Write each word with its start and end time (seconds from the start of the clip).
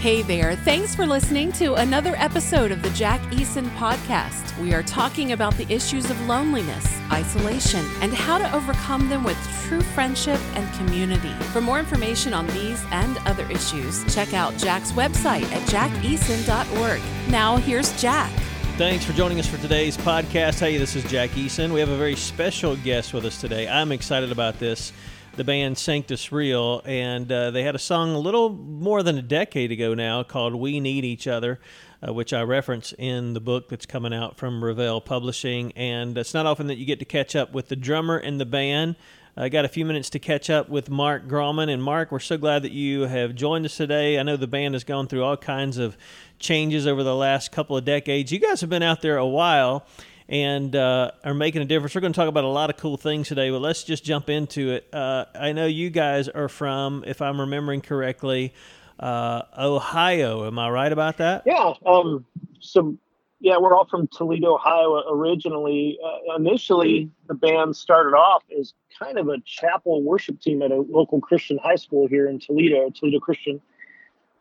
Hey 0.00 0.22
there. 0.22 0.54
Thanks 0.54 0.94
for 0.94 1.04
listening 1.04 1.50
to 1.54 1.74
another 1.74 2.14
episode 2.18 2.70
of 2.70 2.82
the 2.82 2.90
Jack 2.90 3.20
Eason 3.32 3.68
podcast. 3.70 4.56
We 4.62 4.72
are 4.72 4.84
talking 4.84 5.32
about 5.32 5.56
the 5.56 5.66
issues 5.68 6.08
of 6.08 6.28
loneliness, 6.28 6.86
isolation, 7.10 7.84
and 8.00 8.14
how 8.14 8.38
to 8.38 8.54
overcome 8.54 9.08
them 9.08 9.24
with 9.24 9.36
true 9.64 9.80
friendship 9.80 10.38
and 10.54 10.72
community. 10.74 11.32
For 11.52 11.60
more 11.60 11.80
information 11.80 12.32
on 12.32 12.46
these 12.46 12.80
and 12.92 13.18
other 13.26 13.50
issues, 13.50 14.04
check 14.14 14.34
out 14.34 14.56
Jack's 14.56 14.92
website 14.92 15.50
at 15.50 15.62
jackeason.org. 15.62 17.00
Now, 17.28 17.56
here's 17.56 18.00
Jack. 18.00 18.30
Thanks 18.76 19.04
for 19.04 19.12
joining 19.14 19.40
us 19.40 19.48
for 19.48 19.58
today's 19.58 19.96
podcast. 19.96 20.60
Hey, 20.60 20.76
this 20.76 20.94
is 20.94 21.02
Jack 21.10 21.30
Eason. 21.30 21.72
We 21.72 21.80
have 21.80 21.88
a 21.88 21.96
very 21.96 22.14
special 22.14 22.76
guest 22.76 23.12
with 23.12 23.24
us 23.24 23.40
today. 23.40 23.66
I'm 23.66 23.90
excited 23.90 24.30
about 24.30 24.60
this 24.60 24.92
the 25.38 25.44
band 25.44 25.78
Sanctus 25.78 26.32
Real, 26.32 26.82
and 26.84 27.30
uh, 27.30 27.52
they 27.52 27.62
had 27.62 27.76
a 27.76 27.78
song 27.78 28.12
a 28.12 28.18
little 28.18 28.50
more 28.50 29.04
than 29.04 29.16
a 29.18 29.22
decade 29.22 29.70
ago 29.70 29.94
now 29.94 30.24
called 30.24 30.52
"We 30.52 30.80
Need 30.80 31.04
Each 31.04 31.28
Other," 31.28 31.60
uh, 32.06 32.12
which 32.12 32.32
I 32.32 32.42
reference 32.42 32.92
in 32.98 33.34
the 33.34 33.40
book 33.40 33.68
that's 33.68 33.86
coming 33.86 34.12
out 34.12 34.36
from 34.36 34.64
Revell 34.64 35.00
Publishing. 35.00 35.70
And 35.76 36.18
it's 36.18 36.34
not 36.34 36.44
often 36.44 36.66
that 36.66 36.76
you 36.76 36.84
get 36.84 36.98
to 36.98 37.04
catch 37.04 37.36
up 37.36 37.52
with 37.52 37.68
the 37.68 37.76
drummer 37.76 38.16
and 38.16 38.40
the 38.40 38.46
band. 38.46 38.96
I 39.36 39.48
got 39.48 39.64
a 39.64 39.68
few 39.68 39.84
minutes 39.84 40.10
to 40.10 40.18
catch 40.18 40.50
up 40.50 40.68
with 40.68 40.90
Mark 40.90 41.28
Graalman. 41.28 41.72
And 41.72 41.80
Mark, 41.80 42.10
we're 42.10 42.18
so 42.18 42.36
glad 42.36 42.64
that 42.64 42.72
you 42.72 43.02
have 43.02 43.36
joined 43.36 43.64
us 43.64 43.76
today. 43.76 44.18
I 44.18 44.24
know 44.24 44.36
the 44.36 44.48
band 44.48 44.74
has 44.74 44.82
gone 44.82 45.06
through 45.06 45.22
all 45.22 45.36
kinds 45.36 45.78
of 45.78 45.96
changes 46.40 46.84
over 46.84 47.04
the 47.04 47.14
last 47.14 47.52
couple 47.52 47.76
of 47.76 47.84
decades. 47.84 48.32
You 48.32 48.40
guys 48.40 48.60
have 48.60 48.70
been 48.70 48.82
out 48.82 49.02
there 49.02 49.18
a 49.18 49.26
while 49.26 49.86
and 50.28 50.76
uh, 50.76 51.10
are 51.24 51.34
making 51.34 51.62
a 51.62 51.64
difference. 51.64 51.94
We're 51.94 52.02
going 52.02 52.12
to 52.12 52.16
talk 52.16 52.28
about 52.28 52.44
a 52.44 52.48
lot 52.48 52.70
of 52.70 52.76
cool 52.76 52.96
things 52.96 53.28
today, 53.28 53.50
but 53.50 53.60
let's 53.60 53.82
just 53.82 54.04
jump 54.04 54.28
into 54.28 54.72
it. 54.72 54.88
Uh, 54.92 55.24
I 55.34 55.52
know 55.52 55.66
you 55.66 55.90
guys 55.90 56.28
are 56.28 56.48
from, 56.48 57.04
if 57.06 57.22
I'm 57.22 57.40
remembering 57.40 57.80
correctly, 57.80 58.52
uh, 59.00 59.42
Ohio. 59.58 60.46
Am 60.46 60.58
I 60.58 60.68
right 60.68 60.92
about 60.92 61.18
that? 61.18 61.44
Yeah. 61.46 61.72
Um, 61.86 62.26
so, 62.60 62.98
yeah, 63.40 63.56
we're 63.56 63.74
all 63.74 63.86
from 63.86 64.06
Toledo, 64.08 64.56
Ohio 64.56 65.02
originally. 65.10 65.98
Uh, 66.04 66.36
initially, 66.36 67.10
the 67.26 67.34
band 67.34 67.74
started 67.74 68.10
off 68.10 68.42
as 68.58 68.74
kind 68.98 69.18
of 69.18 69.28
a 69.28 69.38
chapel 69.46 70.02
worship 70.02 70.40
team 70.40 70.60
at 70.60 70.72
a 70.72 70.76
local 70.76 71.20
Christian 71.20 71.56
high 71.56 71.76
school 71.76 72.06
here 72.06 72.28
in 72.28 72.38
Toledo, 72.38 72.90
Toledo 72.90 73.20
Christian. 73.20 73.60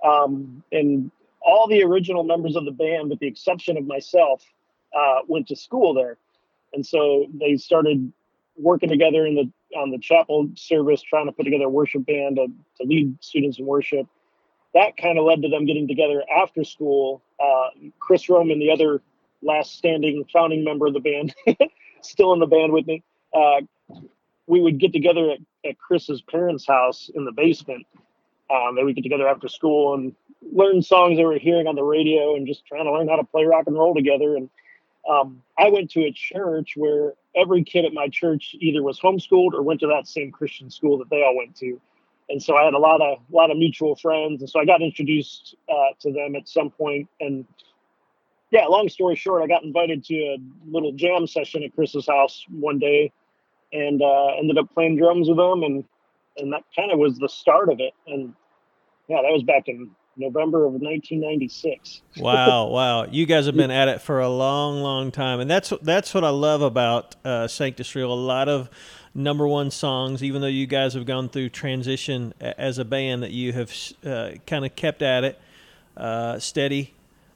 Um, 0.04 0.64
and 0.72 1.12
all 1.42 1.68
the 1.68 1.84
original 1.84 2.24
members 2.24 2.56
of 2.56 2.66
the 2.66 2.72
band, 2.72 3.10
with 3.10 3.20
the 3.20 3.28
exception 3.28 3.78
of 3.78 3.86
myself, 3.86 4.44
uh, 4.96 5.20
went 5.28 5.48
to 5.48 5.56
school 5.56 5.94
there, 5.94 6.18
and 6.74 6.86
so 6.86 7.28
they 7.34 7.58
started 7.58 8.12
working 8.58 8.90
together 8.90 9.26
in 9.26 9.36
the 9.36 9.52
on 9.78 9.92
the 9.92 9.98
chapel 9.98 10.50
service, 10.56 11.02
trying 11.02 11.26
to 11.26 11.32
put 11.32 11.44
together 11.44 11.66
a 11.66 11.70
worship 11.70 12.06
band 12.06 12.38
to, 12.38 12.48
to 12.78 12.88
lead 12.88 13.22
students 13.22 13.60
in 13.60 13.66
worship. 13.66 14.08
That 14.74 14.98
kind 14.98 15.18
of 15.18 15.26
led 15.26 15.42
to 15.42 15.50
them 15.50 15.66
getting 15.66 15.88
together 15.88 16.24
after 16.36 16.64
school. 16.64 17.22
Uh, 17.40 17.70
Chris 18.00 18.26
Rohman, 18.28 18.60
the 18.60 18.72
other 18.72 19.02
last 19.42 19.78
standing 19.78 20.24
founding 20.32 20.64
member 20.64 20.88
of 20.88 20.94
the 20.94 21.00
band, 21.00 21.34
still 22.02 22.34
in 22.34 22.40
the 22.40 22.48
band 22.48 22.74
with 22.74 22.88
me. 22.88 23.04
Uh, 23.34 23.62
we 24.48 24.62
would 24.62 24.80
get 24.80 24.94
together 24.94 25.32
at, 25.32 25.40
at, 25.70 25.78
Chris's 25.78 26.22
parents' 26.22 26.66
house 26.66 27.10
in 27.14 27.26
the 27.26 27.32
basement. 27.32 27.86
Um, 28.50 28.76
they 28.76 28.84
would 28.84 28.96
get 28.96 29.04
together 29.04 29.28
after 29.28 29.50
school 29.50 29.94
and 29.94 30.16
learn 30.54 30.82
songs 30.82 31.18
they 31.18 31.26
were 31.26 31.38
hearing 31.38 31.68
on 31.68 31.76
the 31.76 31.84
radio 31.84 32.36
and 32.36 32.48
just 32.48 32.66
trying 32.66 32.86
to 32.86 32.92
learn 32.92 33.10
how 33.10 33.18
to 33.18 33.26
play 33.26 33.44
rock 33.44 33.66
and 33.68 33.78
roll 33.78 33.94
together. 33.94 34.38
And 34.38 34.50
um, 35.10 35.42
I 35.58 35.70
went 35.70 35.92
to 35.92 36.02
a 36.02 36.12
church 36.12 36.74
where 36.76 37.14
every 37.36 37.64
kid 37.64 37.86
at 37.86 37.94
my 37.94 38.08
church 38.10 38.56
either 38.60 38.84
was 38.84 39.00
homeschooled 39.00 39.54
or 39.54 39.62
went 39.62 39.80
to 39.82 39.88
that 39.88 40.08
same 40.08 40.32
Christian 40.32 40.70
school 40.70 40.98
that 40.98 41.10
they 41.10 41.24
all 41.24 41.36
went 41.38 41.56
to, 41.58 41.80
and 42.30 42.42
so 42.42 42.56
I 42.56 42.66
had 42.66 42.74
a 42.74 42.80
lot 42.80 43.02
of 43.02 43.20
a 43.32 43.36
lot 43.36 43.52
of 43.52 43.58
mutual 43.58 43.96
friends, 43.96 44.42
and 44.42 44.50
so 44.50 44.60
I 44.60 44.66
got 44.66 44.82
introduced 44.82 45.56
uh, 45.70 45.94
to 46.02 46.12
them 46.12 46.36
at 46.36 46.48
some 46.48 46.70
point. 46.70 47.08
And 47.20 47.46
yeah, 48.52 48.66
long 48.66 48.90
story 48.90 49.16
short, 49.16 49.44
I 49.44 49.48
got 49.48 49.64
invited 49.64 50.04
to 50.06 50.16
a 50.16 50.38
little 50.70 50.92
jam 50.92 51.28
session 51.28 51.64
at 51.64 51.74
Chris's 51.74 52.08
house 52.08 52.46
one 52.50 52.80
day, 52.80 53.12
and 53.72 54.02
uh, 54.02 54.28
ended 54.38 54.58
up 54.58 54.74
playing 54.74 54.98
drums 54.98 55.30
with 55.30 55.38
them, 55.38 55.64
and 55.64 55.84
and 56.38 56.54
that 56.54 56.64
kind 56.76 56.92
of 56.92 57.00
was 57.00 57.18
the 57.18 57.30
start 57.30 57.70
of 57.70 57.80
it. 57.80 57.94
And 58.08 58.34
yeah, 59.08 59.22
that 59.22 59.32
was 59.32 59.44
back 59.44 59.68
in 59.68 59.90
November 60.18 60.66
of 60.66 60.74
1996. 60.74 62.02
wow, 62.18 62.66
wow! 62.72 63.06
You 63.06 63.26
guys 63.26 63.46
have 63.46 63.56
been 63.56 63.72
at 63.72 63.88
it 63.88 64.02
for 64.02 64.20
a 64.20 64.30
long, 64.30 64.82
long 64.82 65.12
time, 65.12 65.40
and 65.40 65.50
that's 65.50 65.72
that's 65.82 66.14
what 66.14 66.24
I 66.24 66.30
love 66.30 66.62
about 66.62 67.16
uh, 67.24 67.48
Sanctus 67.48 67.94
Real. 67.96 68.12
A 68.12 68.14
lot 68.14 68.50
of 68.50 68.70
number 69.14 69.48
one 69.48 69.72
songs, 69.72 70.24
even 70.24 70.42
though 70.42 70.48
you 70.48 70.68
guys 70.68 70.94
have 70.94 71.06
gone 71.06 71.30
through 71.30 71.50
transition 71.50 72.34
as 72.40 72.78
a 72.78 72.86
band, 72.86 73.24
that 73.24 73.32
you 73.32 73.54
have 73.54 73.74
uh, 74.06 74.32
kind 74.46 74.66
of 74.66 74.76
kept 74.76 75.02
at 75.02 75.24
it, 75.24 75.40
uh, 75.96 76.40
steady 76.40 76.94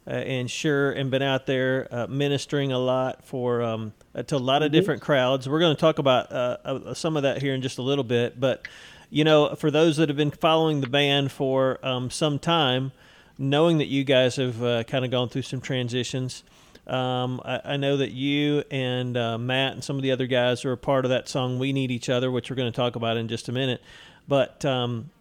uh, 0.08 0.12
and 0.12 0.50
sure, 0.50 0.92
and 0.92 1.12
been 1.12 1.22
out 1.22 1.46
there 1.46 1.88
uh, 1.92 2.08
ministering 2.08 2.72
a 2.72 2.80
lot 2.80 3.24
for 3.24 3.62
um, 3.62 3.94
to 4.28 4.36
a 4.36 4.38
lot 4.38 4.62
of 4.62 4.68
mm-hmm. 4.68 4.74
different 4.74 5.02
crowds. 5.02 5.48
We're 5.48 5.60
going 5.60 5.76
to 5.76 5.80
talk 5.80 6.00
about 6.00 6.32
uh, 6.32 6.94
some 6.94 7.18
of 7.18 7.24
that 7.24 7.42
here 7.42 7.54
in 7.54 7.62
just 7.62 7.78
a 7.78 7.84
little 7.84 8.04
bit, 8.04 8.40
but 8.40 8.68
you 9.12 9.26
know, 9.26 9.54
for 9.56 9.70
those 9.70 9.98
that 9.98 10.10
have 10.10 10.18
been 10.18 10.32
following 10.32 10.80
the 10.80 10.88
band 10.88 11.32
for 11.34 11.78
um, 11.86 12.10
some 12.10 12.40
time, 12.40 12.94
knowing 13.38 13.78
that 13.78 13.88
you 13.88 14.06
guys 14.06 14.38
have 14.38 14.64
uh, 14.64 14.84
kind 14.86 15.04
of 15.04 15.12
gone 15.12 15.28
through 15.28 15.42
some 15.42 15.60
transitions, 15.60 16.44
um, 16.88 17.42
I, 17.44 17.62
I, 17.66 17.78
know 17.78 17.98
that 17.98 18.12
you 18.12 18.64
and 18.72 19.16
uh, 19.16 19.38
Matt 19.38 19.74
and 19.74 19.84
some 19.84 19.98
of 19.98 20.02
the 20.02 20.12
other 20.12 20.28
guys 20.28 20.66
are 20.66 20.72
a 20.72 20.78
part 20.78 21.06
of 21.06 21.10
that 21.10 21.30
song 21.30 21.60
"We 21.60 21.74
Need 21.74 21.92
Each 21.92 22.10
Other," 22.10 22.32
which 22.32 22.50
we're 22.50 22.56
going 22.56 22.72
to 22.72 22.76
talk 22.76 22.96
about 22.96 23.18
in 23.18 23.28
just 23.28 23.50
a 23.50 23.52
minute. 23.52 23.82
But 24.28 24.64
um, 24.66 25.12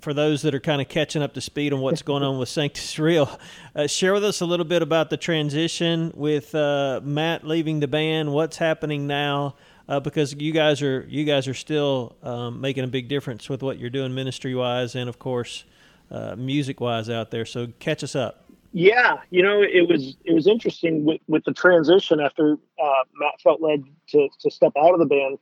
for 0.00 0.12
those 0.14 0.42
that 0.42 0.54
are 0.54 0.60
kind 0.60 0.80
of 0.80 0.88
catching 0.88 1.22
up 1.22 1.34
to 1.34 1.40
speed 1.40 1.72
on 1.72 1.80
what's 1.80 2.02
going 2.02 2.22
on 2.22 2.38
with 2.38 2.50
Sanctus 2.50 2.98
Real, 2.98 3.40
uh, 3.74 3.86
share 3.86 4.12
with 4.12 4.24
us 4.24 4.42
a 4.42 4.46
little 4.46 4.66
bit 4.66 4.82
about 4.82 5.10
the 5.10 5.16
transition 5.16 6.12
with 6.14 6.54
uh, 6.54 7.00
Matt 7.02 7.46
leaving 7.46 7.80
the 7.80 7.88
band. 7.88 8.32
What's 8.32 8.58
happening 8.58 9.06
now? 9.06 9.54
Uh, 9.88 10.00
because 10.00 10.34
you 10.34 10.52
guys 10.52 10.82
are 10.82 11.06
you 11.08 11.24
guys 11.24 11.48
are 11.48 11.54
still 11.54 12.16
um, 12.22 12.60
making 12.60 12.84
a 12.84 12.88
big 12.88 13.08
difference 13.08 13.48
with 13.48 13.62
what 13.62 13.78
you're 13.78 13.90
doing 13.90 14.14
ministry 14.14 14.54
wise 14.54 14.94
and 14.94 15.08
of 15.08 15.18
course 15.18 15.64
uh, 16.10 16.34
music 16.36 16.80
wise 16.80 17.10
out 17.10 17.30
there. 17.30 17.44
So 17.44 17.68
catch 17.78 18.02
us 18.02 18.14
up. 18.14 18.44
Yeah, 18.72 19.18
you 19.30 19.42
know 19.42 19.62
it 19.62 19.88
was 19.88 20.16
it 20.24 20.34
was 20.34 20.46
interesting 20.46 21.04
with 21.04 21.20
with 21.26 21.44
the 21.44 21.52
transition 21.52 22.20
after 22.20 22.58
uh, 22.82 23.04
Matt 23.18 23.40
felt 23.42 23.60
led 23.62 23.84
to 24.10 24.28
to 24.40 24.50
step 24.50 24.72
out 24.78 24.92
of 24.92 24.98
the 24.98 25.06
band. 25.06 25.38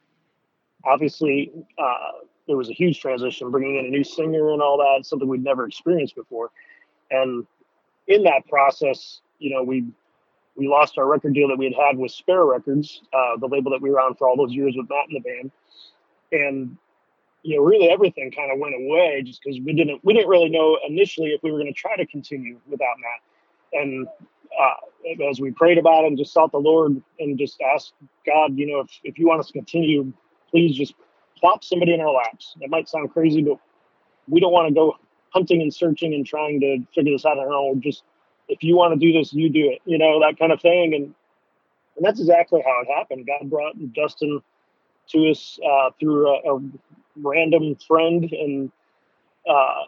Obviously, 0.85 1.51
uh, 1.79 2.13
there 2.47 2.57
was 2.57 2.71
a 2.71 2.73
huge 2.73 3.01
transition, 3.01 3.51
bringing 3.51 3.77
in 3.77 3.87
a 3.87 3.89
new 3.89 4.05
singer 4.05 4.53
and 4.53 4.63
all 4.63 4.79
that, 4.79 5.05
something 5.05 5.29
we'd 5.29 5.43
never 5.43 5.67
experienced 5.67 6.15
before. 6.15 6.51
And 7.11 7.45
in 8.07 8.23
that 8.23 8.47
process, 8.49 9.21
you 9.41 9.51
know, 9.51 9.65
we 9.65 9.87
we 10.57 10.69
lost 10.69 10.99
our 10.99 11.07
record 11.07 11.35
deal 11.35 11.49
that 11.49 11.59
we 11.59 11.67
had 11.67 11.75
had 11.75 11.99
with 11.99 12.11
Sparrow 12.11 12.51
Records, 12.51 13.03
uh, 13.13 13.37
the 13.39 13.47
label 13.47 13.71
that 13.71 13.83
we 13.83 13.91
were 13.91 14.01
on 14.01 14.15
for 14.15 14.29
all 14.29 14.37
those 14.37 14.53
years 14.53 14.75
with 14.77 14.89
Matt 14.89 15.09
in 15.09 15.15
the 15.15 15.21
band, 15.21 15.51
and 16.33 16.77
you 17.43 17.57
know, 17.57 17.63
really 17.63 17.89
everything 17.89 18.33
kind 18.33 18.51
of 18.51 18.59
went 18.59 18.75
away 18.75 19.23
just 19.25 19.41
because 19.43 19.61
we 19.65 19.73
didn't 19.73 20.01
we 20.05 20.13
didn't 20.13 20.29
really 20.29 20.49
know 20.49 20.79
initially 20.87 21.29
if 21.29 21.43
we 21.43 21.53
were 21.53 21.59
going 21.59 21.73
to 21.73 21.79
try 21.79 21.97
to 21.97 22.07
continue 22.07 22.59
without 22.67 22.97
Matt. 22.99 23.83
And 23.83 24.07
uh, 24.59 25.29
as 25.31 25.41
we 25.41 25.53
prayed 25.53 25.79
about 25.79 26.05
it 26.05 26.09
and 26.09 26.19
just 26.19 26.33
sought 26.33 26.51
the 26.51 26.59
Lord 26.59 27.01
and 27.21 27.39
just 27.39 27.61
asked 27.61 27.93
God, 28.27 28.57
you 28.57 28.67
know, 28.67 28.81
if 28.81 28.91
if 29.05 29.19
you 29.19 29.29
want 29.29 29.41
us 29.41 29.47
to 29.49 29.53
continue, 29.53 30.13
please 30.51 30.77
just 30.77 30.95
plop 31.39 31.63
somebody 31.63 31.95
in 31.95 32.01
our 32.01 32.13
laps. 32.13 32.57
It 32.61 32.71
might 32.71 32.89
sound 32.89 33.13
crazy, 33.13 33.43
but 33.43 33.59
we 34.27 34.41
don't 34.41 34.53
want 34.53 34.69
to 34.69 34.75
go 34.75 34.97
hunting 35.31 35.63
and 35.63 35.73
searching 35.73 36.15
and 36.15 36.27
trying 36.27 36.61
to 36.61 36.79
figure 36.95 37.13
this 37.13 37.25
out 37.25 37.39
on 37.39 37.47
our 37.47 37.53
own. 37.53 37.81
Just 37.81 38.03
if 38.49 38.63
you 38.63 38.77
want 38.77 38.99
to 38.99 39.07
do 39.07 39.13
this, 39.13 39.33
you 39.33 39.49
do 39.49 39.71
it, 39.71 39.81
you 39.85 39.99
know, 39.99 40.21
that 40.21 40.39
kind 40.39 40.53
of 40.53 40.61
thing. 40.61 40.95
And 40.95 41.15
and 41.97 42.05
that's 42.05 42.21
exactly 42.21 42.63
how 42.65 42.83
it 42.83 42.95
happened. 42.95 43.27
God 43.27 43.49
brought 43.51 43.75
Dustin 43.95 44.43
to 45.09 45.31
us 45.31 45.59
uh, 45.67 45.91
through 45.99 46.29
a, 46.29 46.57
a, 46.57 46.61
random 47.19 47.75
friend, 47.77 48.31
and 48.31 48.71
uh, 49.49 49.85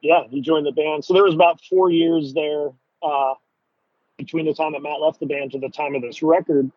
yeah, 0.00 0.22
he 0.28 0.40
joined 0.40 0.66
the 0.66 0.72
band. 0.72 1.04
So 1.04 1.14
there 1.14 1.22
was 1.22 1.34
about 1.34 1.60
four 1.70 1.90
years 1.92 2.34
there 2.34 2.70
uh, 3.02 3.34
between 4.18 4.46
the 4.46 4.54
time 4.54 4.72
that 4.72 4.82
Matt 4.82 5.00
left 5.00 5.20
the 5.20 5.26
band 5.26 5.52
to 5.52 5.60
the 5.60 5.68
time 5.68 5.94
of 5.94 6.02
this 6.02 6.22
record, 6.22 6.70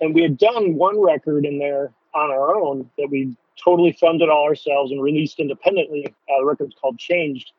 and 0.00 0.14
we 0.14 0.22
had 0.22 0.38
done 0.38 0.74
one 0.74 1.00
record 1.02 1.44
in 1.44 1.58
there 1.58 1.92
on 2.14 2.30
our 2.30 2.54
own 2.54 2.88
that 2.96 3.08
we 3.10 3.36
totally 3.62 3.92
funded 3.92 4.28
all 4.28 4.44
ourselves 4.44 4.92
and 4.92 5.02
released 5.02 5.40
independently. 5.40 6.06
Uh, 6.06 6.38
the 6.38 6.44
record's 6.44 6.76
called 6.80 6.98
Changed, 6.98 7.52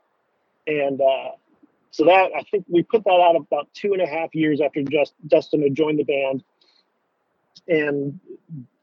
and 0.67 1.01
uh, 1.01 1.31
so 1.91 2.05
that 2.05 2.31
I 2.35 2.43
think 2.49 2.65
we 2.67 2.83
put 2.83 3.03
that 3.03 3.09
out 3.09 3.35
about 3.35 3.67
two 3.73 3.93
and 3.93 4.01
a 4.01 4.07
half 4.07 4.33
years 4.33 4.61
after 4.61 4.81
just 4.81 5.13
Dustin 5.27 5.61
had 5.61 5.75
joined 5.75 5.99
the 5.99 6.03
band, 6.03 6.43
and 7.67 8.19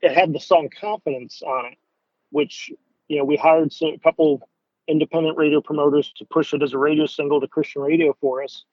it 0.02 0.12
had 0.12 0.32
the 0.32 0.40
song 0.40 0.69
"Confidence" 0.78 1.43
on 1.43 1.72
it, 1.72 1.78
which 2.31 2.70
you 3.08 3.19
know 3.19 3.25
we 3.25 3.37
hired 3.37 3.72
a 3.82 3.99
couple 3.99 4.46
independent 4.87 5.37
radio 5.37 5.60
promoters 5.60 6.12
to 6.16 6.25
push 6.26 6.52
it 6.52 6.62
as 6.62 6.75
a 6.75 6.78
radio 6.78 7.06
single 7.06 7.40
to 7.40 7.49
Christian 7.49 7.82
radio 7.82 8.16
for 8.20 8.43
us. 8.43 8.64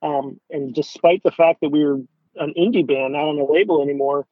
Um, 0.00 0.40
and 0.50 0.74
despite 0.74 1.22
the 1.22 1.30
fact 1.30 1.60
that 1.60 1.70
we 1.70 1.84
were 1.84 2.00
an 2.36 2.54
indie 2.58 2.86
band, 2.86 3.12
not 3.12 3.28
on 3.28 3.36
the 3.36 3.44
label 3.44 3.82
anymore, 3.82 4.26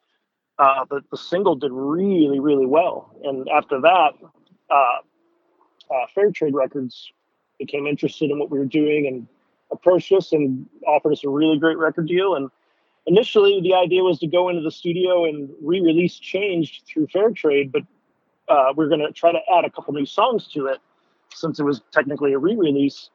uh, 0.58 0.84
the, 0.90 1.00
the 1.10 1.16
single 1.16 1.54
did 1.54 1.70
really, 1.72 2.40
really 2.40 2.66
well. 2.66 3.14
And 3.22 3.48
after 3.48 3.80
that, 3.80 4.10
uh, 4.68 5.94
uh, 5.94 6.06
Fair 6.14 6.30
Trade 6.32 6.54
Records 6.54 7.12
became 7.58 7.86
interested 7.86 8.30
in 8.30 8.38
what 8.38 8.50
we 8.50 8.58
were 8.58 8.64
doing 8.64 9.06
and 9.06 9.28
approached 9.72 10.12
us 10.12 10.32
and 10.32 10.66
offered 10.86 11.12
us 11.12 11.24
a 11.24 11.28
really 11.28 11.58
great 11.58 11.78
record 11.78 12.08
deal. 12.08 12.34
And 12.34 12.50
initially, 13.06 13.60
the 13.60 13.74
idea 13.74 14.02
was 14.02 14.18
to 14.20 14.26
go 14.26 14.48
into 14.48 14.62
the 14.62 14.70
studio 14.70 15.24
and 15.24 15.50
re-release 15.62 16.18
"Changed" 16.18 16.84
through 16.86 17.08
Fair 17.08 17.30
Trade, 17.30 17.72
but 17.72 17.82
uh, 18.48 18.72
we 18.76 18.84
are 18.84 18.88
going 18.88 19.00
to 19.00 19.12
try 19.12 19.32
to 19.32 19.40
add 19.56 19.64
a 19.64 19.70
couple 19.70 19.94
new 19.94 20.06
songs 20.06 20.48
to 20.48 20.66
it 20.66 20.78
since 21.32 21.60
it 21.60 21.64
was 21.64 21.82
technically 21.92 22.32
a 22.32 22.38
re-release. 22.38 23.10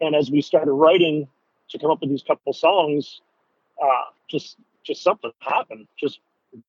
And 0.00 0.14
as 0.14 0.30
we 0.30 0.42
started 0.42 0.72
writing 0.72 1.28
to 1.70 1.78
come 1.78 1.90
up 1.90 2.00
with 2.00 2.10
these 2.10 2.22
couple 2.22 2.52
songs, 2.52 3.20
uh, 3.82 4.04
just 4.28 4.56
just 4.84 5.02
something 5.02 5.30
happened. 5.40 5.86
Just 5.98 6.20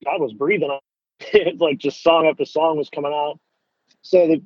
God 0.03 0.21
was 0.21 0.33
breathing 0.33 0.69
on. 0.69 0.79
It 1.33 1.59
like 1.59 1.77
just 1.79 2.01
song 2.01 2.27
after 2.27 2.45
song 2.45 2.77
was 2.77 2.89
coming 2.89 3.11
out. 3.11 3.39
So 4.01 4.25
the 4.27 4.41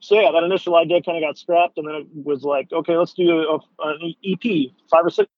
so 0.00 0.18
yeah, 0.20 0.30
that 0.32 0.42
initial 0.42 0.76
idea 0.76 1.02
kind 1.02 1.22
of 1.22 1.28
got 1.28 1.38
scrapped, 1.38 1.78
and 1.78 1.86
then 1.86 1.94
it 1.94 2.06
was 2.12 2.42
like, 2.42 2.72
okay, 2.72 2.96
let's 2.96 3.12
do 3.12 3.60
an 3.80 4.14
EP, 4.24 4.72
five 4.90 5.04
or 5.04 5.10
six. 5.10 5.28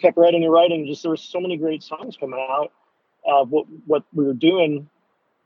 Kept 0.00 0.16
writing 0.16 0.44
and 0.44 0.52
writing. 0.52 0.86
Just 0.86 1.02
there 1.02 1.10
were 1.10 1.16
so 1.16 1.40
many 1.40 1.56
great 1.56 1.82
songs 1.82 2.16
coming 2.16 2.38
out 2.38 2.72
of 3.26 3.50
what 3.50 3.66
what 3.86 4.04
we 4.14 4.24
were 4.24 4.34
doing. 4.34 4.88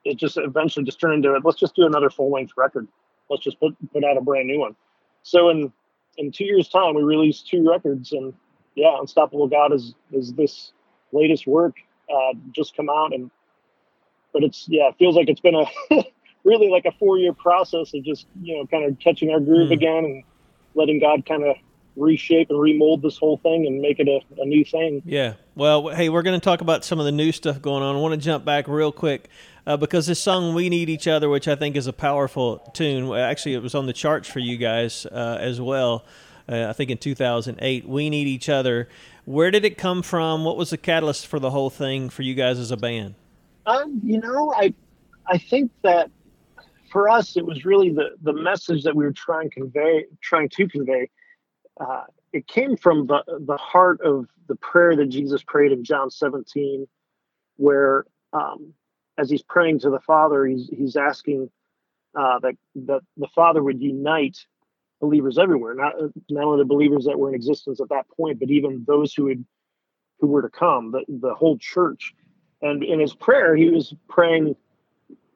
It 0.04 0.18
just 0.18 0.36
eventually 0.36 0.84
just 0.84 1.00
turned 1.00 1.14
into 1.14 1.34
it. 1.34 1.42
Let's 1.44 1.58
just 1.58 1.74
do 1.74 1.86
another 1.86 2.10
full 2.10 2.30
length 2.30 2.52
record. 2.56 2.86
Let's 3.30 3.42
just 3.42 3.58
put 3.58 3.74
put 3.92 4.04
out 4.04 4.18
a 4.18 4.20
brand 4.20 4.46
new 4.46 4.60
one. 4.60 4.76
So 5.22 5.48
in 5.48 5.72
in 6.18 6.32
two 6.32 6.44
years' 6.44 6.68
time, 6.68 6.94
we 6.94 7.02
released 7.02 7.48
two 7.48 7.66
records, 7.66 8.12
and 8.12 8.34
yeah, 8.74 8.98
Unstoppable 9.00 9.48
God 9.48 9.72
is 9.72 9.94
is 10.12 10.34
this 10.34 10.72
latest 11.12 11.46
work 11.46 11.76
uh, 12.12 12.34
just 12.54 12.76
come 12.76 12.90
out, 12.90 13.14
and 13.14 13.30
but 14.32 14.42
it's 14.42 14.66
yeah, 14.68 14.88
it 14.88 14.96
feels 14.98 15.16
like 15.16 15.28
it's 15.28 15.40
been 15.40 15.54
a 15.54 15.64
really 16.44 16.68
like 16.68 16.84
a 16.84 16.92
four 16.92 17.18
year 17.18 17.32
process 17.32 17.94
of 17.94 18.04
just 18.04 18.26
you 18.42 18.56
know 18.56 18.66
kind 18.66 18.84
of 18.84 18.98
catching 18.98 19.30
our 19.30 19.40
groove 19.40 19.70
mm. 19.70 19.74
again 19.74 20.04
and 20.04 20.24
letting 20.74 21.00
God 21.00 21.26
kind 21.26 21.44
of 21.44 21.56
reshape 21.96 22.48
and 22.50 22.58
remold 22.58 23.02
this 23.02 23.18
whole 23.18 23.36
thing 23.36 23.66
and 23.66 23.80
make 23.80 24.00
it 24.00 24.08
a, 24.08 24.20
a 24.40 24.46
new 24.46 24.64
thing. 24.64 25.02
Yeah. 25.04 25.34
Well, 25.54 25.88
hey, 25.88 26.08
we're 26.08 26.22
going 26.22 26.38
to 26.38 26.44
talk 26.44 26.62
about 26.62 26.84
some 26.84 26.98
of 26.98 27.04
the 27.04 27.12
new 27.12 27.32
stuff 27.32 27.60
going 27.60 27.82
on. 27.82 27.94
I 27.94 27.98
want 27.98 28.14
to 28.14 28.20
jump 28.20 28.44
back 28.44 28.66
real 28.66 28.92
quick 28.92 29.28
uh, 29.66 29.76
because 29.76 30.06
this 30.06 30.20
song 30.20 30.54
"We 30.54 30.68
Need 30.68 30.88
Each 30.88 31.06
Other," 31.06 31.28
which 31.28 31.48
I 31.48 31.54
think 31.54 31.76
is 31.76 31.86
a 31.86 31.92
powerful 31.92 32.58
tune, 32.72 33.12
actually 33.14 33.54
it 33.54 33.62
was 33.62 33.74
on 33.74 33.86
the 33.86 33.92
charts 33.92 34.28
for 34.28 34.38
you 34.38 34.56
guys 34.56 35.06
uh, 35.06 35.38
as 35.40 35.60
well. 35.60 36.04
Uh, 36.48 36.66
I 36.68 36.72
think 36.72 36.90
in 36.90 36.98
2008, 36.98 37.86
"We 37.86 38.10
Need 38.10 38.26
Each 38.26 38.48
Other." 38.48 38.88
Where 39.24 39.52
did 39.52 39.64
it 39.64 39.78
come 39.78 40.02
from? 40.02 40.44
What 40.44 40.56
was 40.56 40.70
the 40.70 40.76
catalyst 40.76 41.28
for 41.28 41.38
the 41.38 41.50
whole 41.50 41.70
thing 41.70 42.10
for 42.10 42.22
you 42.22 42.34
guys 42.34 42.58
as 42.58 42.72
a 42.72 42.76
band? 42.76 43.14
Um, 43.66 44.00
you 44.02 44.20
know, 44.20 44.52
I 44.56 44.74
I 45.26 45.38
think 45.38 45.70
that 45.82 46.10
for 46.92 47.08
us, 47.08 47.36
it 47.36 47.46
was 47.46 47.64
really 47.64 47.90
the 47.90 48.10
the 48.22 48.34
message 48.34 48.84
that 48.84 48.94
we 48.94 49.04
were 49.04 49.12
trying 49.12 49.50
convey, 49.50 50.04
trying 50.20 50.50
to 50.50 50.68
convey. 50.68 51.08
Uh, 51.80 52.04
it 52.32 52.46
came 52.46 52.76
from 52.76 53.06
the 53.06 53.22
the 53.46 53.56
heart 53.56 54.00
of 54.02 54.26
the 54.46 54.56
prayer 54.56 54.94
that 54.96 55.06
Jesus 55.06 55.42
prayed 55.42 55.72
in 55.72 55.82
John 55.82 56.10
17, 56.10 56.86
where 57.56 58.04
um, 58.34 58.74
as 59.16 59.30
he's 59.30 59.42
praying 59.42 59.80
to 59.80 59.90
the 59.90 60.00
Father, 60.00 60.44
he's 60.44 60.68
he's 60.68 60.96
asking 60.96 61.50
uh, 62.14 62.38
that 62.40 62.56
that 62.74 63.00
the 63.16 63.28
Father 63.34 63.62
would 63.62 63.80
unite 63.80 64.46
believers 65.00 65.38
everywhere, 65.38 65.74
not 65.74 65.94
not 66.28 66.44
only 66.44 66.58
the 66.58 66.66
believers 66.68 67.06
that 67.06 67.18
were 67.18 67.30
in 67.30 67.34
existence 67.34 67.80
at 67.80 67.88
that 67.88 68.06
point, 68.14 68.38
but 68.38 68.50
even 68.50 68.84
those 68.86 69.14
who 69.14 69.24
would 69.24 69.44
who 70.20 70.26
were 70.26 70.42
to 70.42 70.50
come, 70.50 70.92
the 70.92 71.04
the 71.08 71.34
whole 71.34 71.56
church. 71.56 72.14
And 72.60 72.84
in 72.84 73.00
his 73.00 73.14
prayer, 73.14 73.56
he 73.56 73.70
was 73.70 73.92
praying 74.08 74.54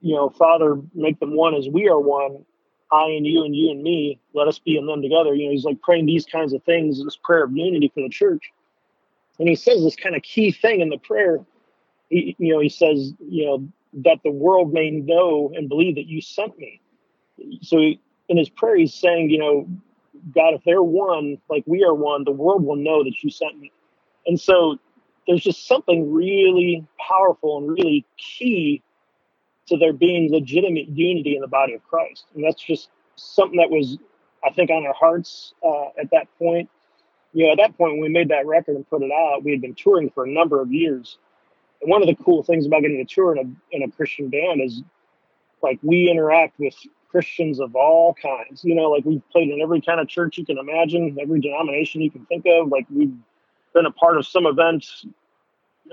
you 0.01 0.15
know, 0.15 0.31
Father, 0.31 0.81
make 0.95 1.19
them 1.21 1.37
one 1.37 1.55
as 1.55 1.69
we 1.69 1.89
are 1.89 2.01
one. 2.01 2.45
I 2.93 3.07
and 3.07 3.27
you 3.27 3.45
and 3.45 3.55
you 3.55 3.71
and 3.71 3.83
me, 3.83 4.21
let 4.33 4.47
us 4.47 4.59
be 4.59 4.77
in 4.77 4.87
them 4.87 5.03
together. 5.03 5.35
You 5.35 5.47
know, 5.47 5.53
he's 5.53 5.65
like 5.65 5.81
praying 5.83 6.07
these 6.07 6.25
kinds 6.25 6.53
of 6.53 6.63
things, 6.63 7.03
this 7.03 7.19
prayer 7.23 7.45
of 7.45 7.57
unity 7.57 7.91
for 7.93 8.03
the 8.03 8.09
church. 8.09 8.53
And 9.39 9.49
he 9.49 9.57
says 9.57 9.83
this 9.83 9.97
kind 9.97 10.15
of 10.15 10.23
key 10.23 10.53
thing 10.53 10.81
in 10.81 10.89
the 10.89 10.99
prayer. 10.99 11.45
He, 12.09 12.37
you 12.39 12.55
know, 12.55 12.61
he 12.61 12.69
says, 12.69 13.13
you 13.29 13.47
know, 13.47 13.69
that 14.05 14.19
the 14.23 14.31
world 14.31 14.73
may 14.73 14.91
know 14.91 15.51
and 15.55 15.69
believe 15.69 15.97
that 15.97 16.07
you 16.07 16.21
sent 16.21 16.57
me. 16.59 16.81
So 17.63 17.79
he, 17.79 18.01
in 18.29 18.37
his 18.37 18.49
prayer, 18.49 18.77
he's 18.77 18.95
saying, 18.95 19.31
you 19.31 19.39
know, 19.39 19.69
God, 20.35 20.55
if 20.55 20.63
they're 20.65 20.83
one, 20.83 21.39
like 21.51 21.65
we 21.67 21.83
are 21.85 21.95
one, 21.95 22.25
the 22.25 22.31
world 22.31 22.65
will 22.65 22.77
know 22.77 23.05
that 23.05 23.23
you 23.23 23.31
sent 23.31 23.59
me. 23.59 23.73
And 24.27 24.41
so 24.41 24.79
there's 25.27 25.43
just 25.43 25.67
something 25.67 26.13
really 26.13 26.87
powerful 27.09 27.59
and 27.59 27.71
really 27.71 28.05
key 28.17 28.83
to 29.69 29.77
there 29.77 29.93
being 29.93 30.31
legitimate 30.31 30.89
unity 30.89 31.35
in 31.35 31.41
the 31.41 31.49
body 31.49 31.75
of 31.75 31.85
Christ. 31.89 32.25
And 32.35 32.45
that's 32.45 32.63
just 32.63 32.89
something 33.17 33.59
that 33.59 33.71
was, 33.71 33.99
I 34.45 34.51
think, 34.51 34.71
on 34.71 34.87
our 34.87 34.95
hearts 34.95 35.55
uh, 35.65 35.89
at 36.01 36.11
that 36.13 36.29
point. 36.39 36.71
You 37.33 37.47
know, 37.47 37.53
at 37.53 37.59
that 37.59 37.77
point, 37.77 37.95
when 37.95 38.01
we 38.01 38.09
made 38.09 38.29
that 38.29 38.47
record 38.47 38.77
and 38.77 38.89
put 38.89 39.03
it 39.03 39.11
out, 39.13 39.45
we 39.45 39.51
had 39.51 39.61
been 39.61 39.75
touring 39.75 40.11
for 40.11 40.25
a 40.25 40.31
number 40.31 40.61
of 40.61 40.73
years. 40.73 41.19
And 41.83 41.91
one 41.91 42.03
of 42.03 42.09
the 42.09 42.15
cool 42.25 42.43
things 42.43 42.67
about 42.67 42.83
getting 42.83 43.05
to 43.05 43.15
tour 43.15 43.37
in 43.37 43.39
a, 43.39 43.77
in 43.77 43.83
a 43.83 43.91
Christian 43.91 44.29
band 44.29 44.63
is 44.63 44.83
like 45.63 45.79
we 45.83 46.09
interact 46.11 46.59
with 46.59 46.75
Christians 47.11 47.61
of 47.61 47.75
all 47.75 48.15
kinds. 48.15 48.65
You 48.65 48.75
know, 48.75 48.91
like 48.91 49.05
we've 49.05 49.23
played 49.31 49.51
in 49.51 49.61
every 49.61 49.81
kind 49.81 50.01
of 50.01 50.09
church 50.09 50.39
you 50.39 50.47
can 50.47 50.59
imagine, 50.59 51.17
every 51.21 51.41
denomination 51.41 52.01
you 52.01 52.11
can 52.11 52.25
think 52.27 52.45
of. 52.47 52.69
Like 52.69 52.87
we've 52.91 53.15
been 53.75 53.87
a 53.87 53.91
part 53.91 54.17
of 54.17 54.27
some 54.27 54.47
event 54.47 54.87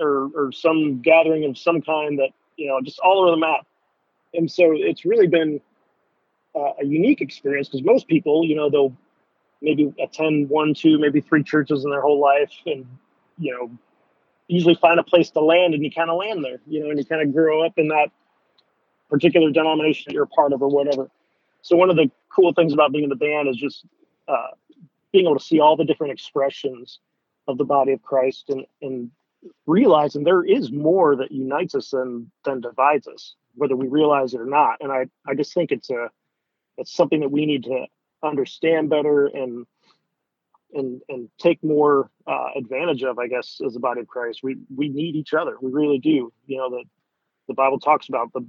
or, 0.00 0.30
or 0.34 0.52
some 0.52 1.00
gathering 1.02 1.44
of 1.44 1.58
some 1.58 1.82
kind 1.82 2.18
that 2.18 2.30
you 2.56 2.68
know, 2.68 2.80
just 2.80 2.98
all 3.00 3.22
over 3.22 3.30
the 3.30 3.36
map. 3.36 3.66
And 4.34 4.50
so 4.50 4.72
it's 4.72 5.04
really 5.04 5.26
been 5.26 5.60
uh, 6.54 6.72
a 6.80 6.84
unique 6.84 7.20
experience 7.20 7.68
because 7.68 7.84
most 7.84 8.06
people, 8.08 8.44
you 8.44 8.54
know, 8.54 8.70
they'll 8.70 8.96
maybe 9.62 9.92
attend 10.02 10.48
one, 10.48 10.74
two, 10.74 10.98
maybe 10.98 11.20
three 11.20 11.42
churches 11.42 11.84
in 11.84 11.90
their 11.90 12.00
whole 12.00 12.20
life 12.20 12.52
and, 12.66 12.86
you 13.38 13.52
know, 13.52 13.70
usually 14.48 14.74
find 14.74 15.00
a 15.00 15.02
place 15.02 15.30
to 15.30 15.40
land 15.40 15.74
and 15.74 15.82
you 15.82 15.90
kind 15.90 16.10
of 16.10 16.16
land 16.16 16.44
there, 16.44 16.58
you 16.66 16.82
know, 16.82 16.90
and 16.90 16.98
you 16.98 17.04
kind 17.04 17.22
of 17.22 17.32
grow 17.32 17.64
up 17.64 17.72
in 17.78 17.88
that 17.88 18.08
particular 19.08 19.50
denomination 19.50 20.04
that 20.06 20.14
you're 20.14 20.24
a 20.24 20.28
part 20.28 20.52
of 20.52 20.62
or 20.62 20.68
whatever. 20.68 21.10
So 21.62 21.76
one 21.76 21.88
of 21.88 21.96
the 21.96 22.10
cool 22.28 22.52
things 22.52 22.72
about 22.72 22.92
being 22.92 23.04
in 23.04 23.10
the 23.10 23.16
band 23.16 23.48
is 23.48 23.56
just 23.56 23.86
uh, 24.28 24.48
being 25.12 25.26
able 25.26 25.38
to 25.38 25.44
see 25.44 25.60
all 25.60 25.76
the 25.76 25.84
different 25.84 26.12
expressions 26.12 26.98
of 27.48 27.56
the 27.56 27.64
body 27.64 27.92
of 27.92 28.02
Christ 28.02 28.50
and, 28.50 28.66
and 28.82 29.10
realizing 29.66 30.24
there 30.24 30.44
is 30.44 30.70
more 30.70 31.16
that 31.16 31.32
unites 31.32 31.74
us 31.74 31.90
than 31.90 32.30
than 32.44 32.60
divides 32.60 33.06
us, 33.08 33.34
whether 33.54 33.76
we 33.76 33.88
realize 33.88 34.34
it 34.34 34.40
or 34.40 34.46
not. 34.46 34.76
And 34.80 34.92
I 34.92 35.06
I 35.26 35.34
just 35.34 35.54
think 35.54 35.72
it's 35.72 35.90
a 35.90 36.08
it's 36.76 36.94
something 36.94 37.20
that 37.20 37.30
we 37.30 37.46
need 37.46 37.64
to 37.64 37.86
understand 38.22 38.90
better 38.90 39.26
and 39.26 39.66
and 40.72 41.00
and 41.08 41.28
take 41.38 41.62
more 41.62 42.10
uh, 42.26 42.48
advantage 42.56 43.02
of, 43.02 43.18
I 43.18 43.28
guess, 43.28 43.60
as 43.64 43.74
the 43.74 43.80
body 43.80 44.00
of 44.00 44.08
Christ. 44.08 44.40
We 44.42 44.58
we 44.74 44.88
need 44.88 45.16
each 45.16 45.34
other. 45.34 45.56
We 45.60 45.72
really 45.72 45.98
do. 45.98 46.32
You 46.46 46.58
know 46.58 46.70
that 46.70 46.84
the 47.48 47.54
Bible 47.54 47.78
talks 47.78 48.08
about 48.08 48.32
the 48.32 48.46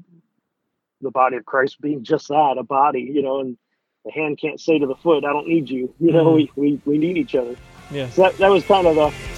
the 1.01 1.11
body 1.11 1.37
of 1.37 1.45
Christ 1.45 1.79
being 1.81 2.03
just 2.03 2.27
that, 2.29 2.55
a 2.57 2.63
body. 2.63 3.01
You 3.13 3.21
know, 3.21 3.39
and 3.39 3.57
the 4.03 4.11
hand 4.11 4.39
can't 4.39 4.59
say 4.59 4.79
to 4.79 4.87
the 4.87 4.95
foot, 4.95 5.23
"I 5.23 5.33
don't 5.33 5.47
need 5.47 5.69
you." 5.69 5.93
You 5.99 6.11
know, 6.11 6.25
mm. 6.25 6.35
we, 6.35 6.51
we 6.55 6.81
we 6.85 6.97
need 6.97 7.17
each 7.17 7.35
other. 7.35 7.55
Yeah. 7.91 8.09
So 8.09 8.23
that 8.23 8.37
that 8.37 8.49
was 8.49 8.65
kind 8.65 8.87
of 8.87 8.95
the 8.95 9.34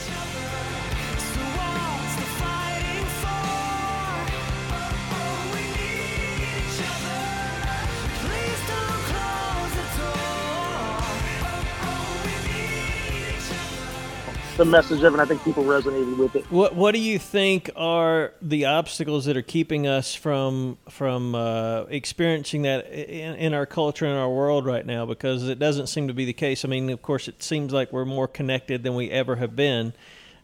the 14.57 14.65
message 14.65 15.03
of 15.03 15.13
it. 15.13 15.19
I 15.19 15.25
think 15.25 15.43
people 15.43 15.63
resonated 15.63 16.17
with 16.17 16.35
it. 16.35 16.51
What 16.51 16.75
What 16.75 16.93
do 16.93 16.99
you 16.99 17.19
think 17.19 17.69
are 17.75 18.33
the 18.41 18.65
obstacles 18.65 19.25
that 19.25 19.37
are 19.37 19.43
keeping 19.43 19.87
us 19.87 20.15
from 20.15 20.77
from 20.89 21.35
uh, 21.35 21.83
experiencing 21.83 22.63
that 22.63 22.91
in, 22.91 23.35
in, 23.35 23.53
our 23.53 23.65
culture 23.65 24.05
and 24.05 24.17
our 24.17 24.29
world 24.29 24.65
right 24.65 24.85
now? 24.85 25.05
Because 25.05 25.47
it 25.47 25.59
doesn't 25.59 25.87
seem 25.87 26.07
to 26.07 26.13
be 26.13 26.25
the 26.25 26.33
case. 26.33 26.65
I 26.65 26.67
mean, 26.67 26.89
of 26.89 27.01
course, 27.01 27.27
it 27.27 27.41
seems 27.43 27.71
like 27.71 27.93
we're 27.93 28.05
more 28.05 28.27
connected 28.27 28.83
than 28.83 28.95
we 28.95 29.11
ever 29.11 29.35
have 29.35 29.55
been, 29.55 29.93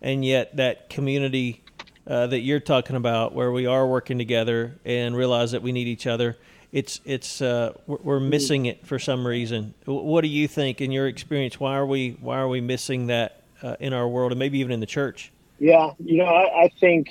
and 0.01 0.23
yet 0.23 0.55
that 0.55 0.89
community. 0.89 1.59
Uh, 2.05 2.27
that 2.27 2.41
you're 2.41 2.59
talking 2.59 2.97
about, 2.97 3.33
where 3.33 3.49
we 3.49 3.65
are 3.65 3.87
working 3.87 4.17
together 4.17 4.77
and 4.83 5.15
realize 5.15 5.53
that 5.53 5.61
we 5.61 5.71
need 5.71 5.87
each 5.87 6.05
other, 6.05 6.35
it's 6.73 6.99
it's 7.05 7.41
uh, 7.41 7.71
we're 7.87 8.19
missing 8.19 8.65
it 8.65 8.85
for 8.85 8.99
some 8.99 9.25
reason. 9.25 9.73
What 9.85 10.19
do 10.19 10.27
you 10.27 10.49
think, 10.49 10.81
in 10.81 10.91
your 10.91 11.07
experience? 11.07 11.61
Why 11.61 11.77
are 11.77 11.85
we 11.85 12.17
why 12.19 12.39
are 12.39 12.49
we 12.49 12.59
missing 12.59 13.07
that 13.07 13.42
uh, 13.63 13.75
in 13.79 13.93
our 13.93 14.07
world 14.07 14.31
and 14.31 14.39
maybe 14.39 14.59
even 14.59 14.71
in 14.71 14.79
the 14.79 14.85
church? 14.85 15.31
Yeah, 15.59 15.91
you 16.03 16.17
know, 16.17 16.25
I, 16.25 16.63
I 16.63 16.71
think, 16.79 17.09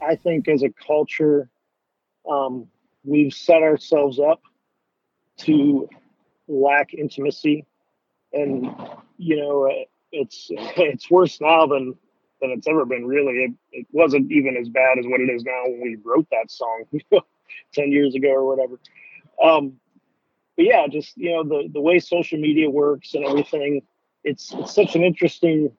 I 0.00 0.16
think 0.16 0.48
as 0.48 0.62
a 0.62 0.70
culture, 0.70 1.48
um, 2.28 2.66
we've 3.04 3.32
set 3.32 3.62
ourselves 3.62 4.18
up 4.18 4.40
to 5.38 5.88
lack 6.46 6.94
intimacy, 6.94 7.66
and 8.32 8.74
you 9.18 9.36
know, 9.36 9.70
it's 10.12 10.48
it's 10.50 11.10
worse 11.10 11.40
now 11.40 11.66
than 11.66 11.94
than 12.40 12.50
it's 12.50 12.66
ever 12.66 12.84
been. 12.84 13.06
Really, 13.06 13.44
it, 13.44 13.52
it 13.72 13.86
wasn't 13.92 14.30
even 14.32 14.56
as 14.56 14.68
bad 14.68 14.98
as 14.98 15.04
what 15.06 15.20
it 15.20 15.30
is 15.30 15.44
now 15.44 15.62
when 15.66 15.80
we 15.80 15.96
wrote 16.04 16.26
that 16.30 16.50
song 16.50 16.84
ten 17.72 17.92
years 17.92 18.14
ago 18.14 18.30
or 18.30 18.46
whatever. 18.46 18.78
Um, 19.42 19.74
but 20.56 20.64
yeah, 20.64 20.86
just 20.88 21.16
you 21.16 21.32
know 21.32 21.44
the 21.44 21.68
the 21.72 21.80
way 21.80 21.98
social 21.98 22.38
media 22.38 22.70
works 22.70 23.14
and 23.14 23.24
everything 23.24 23.82
it's 24.24 24.52
it's 24.54 24.74
such 24.74 24.94
an 24.94 25.02
interesting 25.02 25.72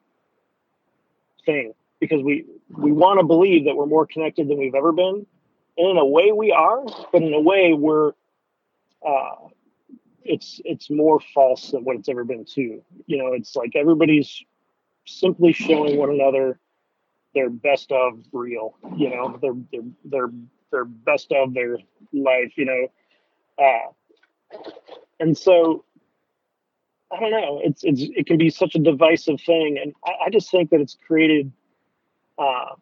thing 1.46 1.74
because 2.00 2.22
we 2.24 2.46
we 2.78 2.92
want 2.92 3.20
to 3.20 3.26
believe 3.26 3.66
that 3.66 3.76
we're 3.76 3.86
more 3.86 4.06
connected 4.06 4.48
than 4.48 4.58
we've 4.58 4.76
ever 4.76 4.92
been, 4.92 5.26
and 5.78 5.90
in 5.90 5.98
a 5.98 6.06
way 6.06 6.32
we 6.32 6.52
are, 6.52 6.84
but 7.12 7.22
in 7.22 7.34
a 7.34 7.42
way 7.42 7.74
we're 7.74 8.14
uh, 9.06 9.36
it's 10.24 10.62
it's 10.66 10.90
more 10.90 11.20
false 11.34 11.72
than 11.72 11.84
what 11.84 11.96
it's 11.96 12.10
ever 12.10 12.24
been 12.24 12.46
too. 12.46 12.82
You 13.08 13.18
know, 13.18 13.34
it's 13.34 13.56
like 13.56 13.76
everybody's 13.76 14.44
simply 15.06 15.54
showing 15.54 15.98
one 15.98 16.12
another 16.12 16.60
their 17.34 17.50
best 17.50 17.92
of 17.92 18.20
real. 18.32 18.76
You 18.96 19.10
know, 19.10 19.38
their 19.42 19.54
their 19.72 19.82
their 20.06 20.30
their 20.72 20.86
best 20.86 21.32
of 21.32 21.54
their 21.54 21.78
life. 22.14 22.54
You 22.56 22.66
know, 22.66 22.88
uh, 23.64 24.60
and 25.20 25.38
so 25.38 25.84
I 27.12 27.20
don't 27.20 27.32
know. 27.32 27.60
It's 27.64 27.84
it's 27.84 28.02
it 28.02 28.28
can 28.28 28.38
be 28.38 28.50
such 28.50 28.76
a 28.76 28.80
divisive 28.80 29.42
thing, 29.42 29.80
and 29.82 29.94
I, 30.06 30.26
I 30.26 30.30
just 30.30 30.52
think 30.52 30.70
that 30.70 30.80
it's 30.80 30.98
created 31.08 31.52
uh, 32.38 32.76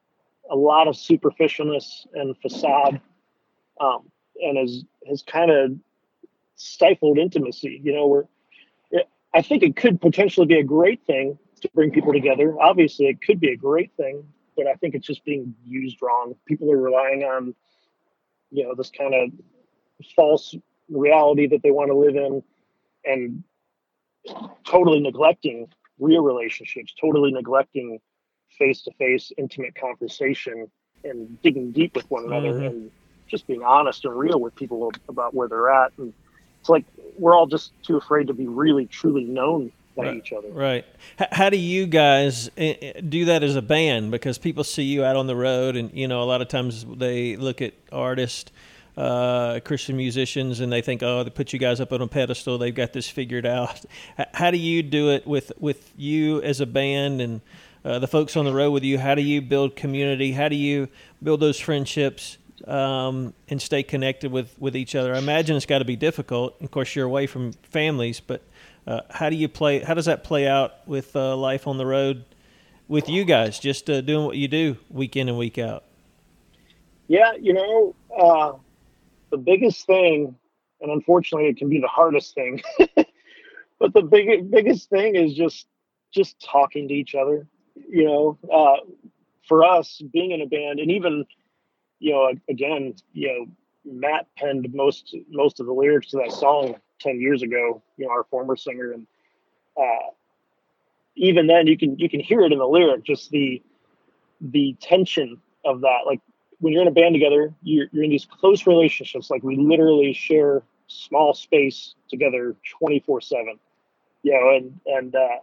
a 0.50 0.56
lot 0.56 0.88
of 0.88 0.96
superficialness 0.96 2.06
and 2.14 2.36
facade, 2.38 3.00
um, 3.80 4.10
and 4.42 4.58
has 4.58 4.84
has 5.08 5.24
kind 5.24 5.52
of 5.52 5.72
stifled 6.56 7.18
intimacy. 7.18 7.80
You 7.82 7.94
know, 7.94 8.08
where 8.08 8.26
I 9.34 9.42
think 9.42 9.64
it 9.64 9.76
could 9.76 10.02
potentially 10.02 10.48
be 10.48 10.60
a 10.60 10.64
great 10.64 11.06
thing 11.06 11.38
to 11.62 11.70
bring 11.74 11.92
people 11.92 12.12
together. 12.12 12.60
Obviously, 12.60 13.08
it 13.08 13.22
could 13.22 13.40
be 13.40 13.52
a 13.52 13.58
great 13.58 13.92
thing, 13.96 14.24
but 14.56 14.68
I 14.68 14.74
think 14.74 14.96
it's 14.96 15.08
just 15.08 15.24
being 15.26 15.54
used 15.64 16.02
wrong. 16.02 16.36
People 16.46 16.72
are 16.72 16.78
relying 16.78 17.24
on, 17.24 17.54
you 18.52 18.64
know, 18.64 18.76
this 18.76 18.90
kind 18.90 19.14
of 19.14 19.30
false 20.16 20.56
reality 20.90 21.48
that 21.48 21.62
they 21.64 21.72
want 21.72 21.90
to 21.92 21.96
live 21.96 22.16
in, 22.16 22.44
and 23.06 23.44
totally 24.66 25.00
neglecting 25.00 25.68
real 26.00 26.24
relationships, 26.24 26.94
totally 27.00 27.32
neglecting 27.32 28.00
face-to-face 28.58 29.32
intimate 29.38 29.76
conversation 29.76 30.70
and 31.04 31.42
digging 31.42 31.72
deep 31.72 31.96
with 31.96 32.10
one 32.10 32.26
another 32.26 32.54
mm-hmm. 32.54 32.66
and 32.66 32.92
just 33.28 33.46
being 33.46 33.62
honest 33.62 34.06
and 34.06 34.18
real 34.18 34.40
with 34.40 34.56
people 34.56 34.92
about 35.10 35.34
where 35.34 35.48
they're 35.48 35.70
at 35.70 35.92
and 35.98 36.14
it's 36.60 36.70
like 36.70 36.86
we're 37.18 37.36
all 37.36 37.48
just 37.48 37.72
too 37.84 37.98
afraid 37.98 38.28
to 38.28 38.34
be 38.34 38.48
really 38.48 38.86
truly 38.86 39.24
known 39.24 39.72
by 39.96 40.06
right, 40.06 40.18
each 40.18 40.34
other. 40.34 40.50
Right. 40.50 40.86
How 41.32 41.50
do 41.50 41.58
you 41.58 41.88
guys 41.88 42.50
eh, 42.58 42.76
eh, 42.82 43.02
do 43.02 43.26
that 43.26 43.42
as 43.42 43.56
a 43.56 43.62
band? 43.62 44.12
Because 44.12 44.38
people 44.38 44.64
see 44.64 44.84
you 44.84 45.04
out 45.04 45.16
on 45.16 45.28
the 45.28 45.36
road, 45.36 45.76
and 45.76 45.92
you 45.94 46.08
know 46.08 46.22
a 46.22 46.26
lot 46.26 46.42
of 46.42 46.48
times 46.48 46.86
they 46.86 47.36
look 47.36 47.62
at 47.62 47.74
artists. 47.92 48.52
Uh, 48.98 49.60
Christian 49.60 49.96
musicians, 49.96 50.60
and 50.60 50.74
they 50.74 50.82
think, 50.82 51.04
oh, 51.04 51.24
they 51.24 51.30
put 51.30 51.54
you 51.54 51.60
guys 51.60 51.80
up 51.80 51.94
on 51.94 52.02
a 52.02 52.08
pedestal. 52.08 52.58
They've 52.58 52.74
got 52.74 52.94
this 52.94 53.08
figured 53.08 53.46
out. 53.46 53.86
How 54.34 54.50
do 54.50 54.58
you 54.58 54.82
do 54.82 55.12
it 55.12 55.28
with 55.28 55.52
with 55.60 55.92
you 55.96 56.42
as 56.42 56.62
a 56.62 56.66
band 56.66 57.22
and 57.22 57.42
uh, 57.86 58.00
the 58.00 58.08
folks 58.08 58.36
on 58.36 58.46
the 58.46 58.54
road 58.54 58.72
with 58.72 58.84
you? 58.84 58.98
How 58.98 59.14
do 59.14 59.22
you 59.22 59.40
build 59.40 59.76
community? 59.76 60.32
How 60.32 60.50
do 60.50 60.56
you 60.56 60.90
build 61.22 61.42
those 61.42 61.60
friendships? 61.60 62.40
um, 62.66 63.34
and 63.50 63.62
stay 63.62 63.84
connected 63.84 64.32
with, 64.32 64.56
with 64.60 64.76
each 64.76 64.96
other. 64.96 65.14
I 65.14 65.20
imagine 65.20 65.56
it's 65.56 65.66
got 65.66 65.80
to 65.80 65.86
be 65.86 65.96
difficult. 65.96 66.60
Of 66.62 66.72
course, 66.72 66.96
you're 66.96 67.06
away 67.06 67.28
from 67.28 67.52
families, 67.64 68.20
but 68.20 68.42
uh, 68.86 69.02
how 69.10 69.30
do 69.30 69.36
you 69.36 69.48
play? 69.48 69.80
How 69.80 69.94
does 69.94 70.06
that 70.06 70.24
play 70.24 70.48
out 70.48 70.88
with 70.88 71.16
uh, 71.16 71.36
life 71.36 71.68
on 71.68 71.78
the 71.78 71.86
road 71.86 72.24
with 72.88 73.10
you 73.10 73.26
guys? 73.26 73.60
Just 73.60 73.90
uh, 73.90 74.02
doing 74.02 74.26
what 74.26 74.38
you 74.38 74.48
do 74.48 74.78
week 74.90 75.16
in 75.16 75.30
and 75.30 75.38
week 75.38 75.58
out. 75.58 75.84
Yeah, 77.08 77.34
you 77.40 77.54
know, 77.54 77.96
uh, 78.18 78.54
the 79.30 79.38
biggest 79.38 79.86
thing, 79.86 80.36
and 80.82 80.92
unfortunately, 80.92 81.50
it 81.50 81.58
can 81.58 81.70
be 81.70 81.80
the 81.80 81.88
hardest 81.88 82.36
thing. 82.36 82.62
but 83.80 83.94
the 83.94 84.02
big, 84.02 84.50
biggest 84.52 84.90
thing 84.90 85.16
is 85.16 85.34
just 85.34 85.68
just 86.14 86.40
talking 86.40 86.88
to 86.88 86.94
each 86.94 87.16
other. 87.16 87.48
You 87.76 88.06
know, 88.06 88.38
uh, 88.52 88.78
for 89.48 89.64
us 89.64 90.02
being 90.14 90.32
in 90.32 90.42
a 90.42 90.46
band, 90.46 90.80
and 90.80 90.92
even 90.92 91.26
you 92.00 92.14
know, 92.14 92.32
again, 92.50 92.94
you 93.14 93.28
know, 93.28 93.46
Matt 93.86 94.28
penned 94.38 94.74
most 94.74 95.16
most 95.30 95.60
of 95.60 95.66
the 95.66 95.74
lyrics 95.74 96.12
to 96.12 96.18
that 96.18 96.32
song 96.32 96.76
ten 97.00 97.20
years 97.20 97.42
ago. 97.42 97.82
You 97.98 98.06
know, 98.06 98.12
our 98.12 98.26
former 98.26 98.56
singer, 98.56 98.92
and 98.92 99.08
uh, 99.78 100.12
even 101.16 101.48
then, 101.48 101.68
you 101.68 101.78
can 101.78 101.98
you 101.98 102.10
can 102.10 102.20
hear 102.20 102.42
it 102.42 102.52
in 102.52 102.60
the 102.60 102.68
lyric, 102.68 103.04
just 103.04 103.30
the 103.32 103.62
the 104.42 104.76
tension 104.82 105.42
of 105.66 105.82
that. 105.82 106.00
Like 106.06 106.22
when 106.60 106.74
you're 106.74 106.82
in 106.82 106.88
a 106.88 106.92
band 106.92 107.14
together, 107.14 107.54
you're 107.62 107.88
you're 107.92 108.04
in 108.04 108.10
these 108.10 108.26
close 108.26 108.66
relationships. 108.68 109.30
Like 109.30 109.44
we 109.44 109.56
literally 109.58 110.14
share 110.14 110.64
small 110.88 111.34
space 111.34 111.96
together, 112.10 112.56
twenty 112.78 113.00
four 113.00 113.22
seven. 113.22 113.60
You 114.24 114.34
know, 114.34 114.56
and 114.56 114.80
and 114.86 115.16
uh, 115.16 115.40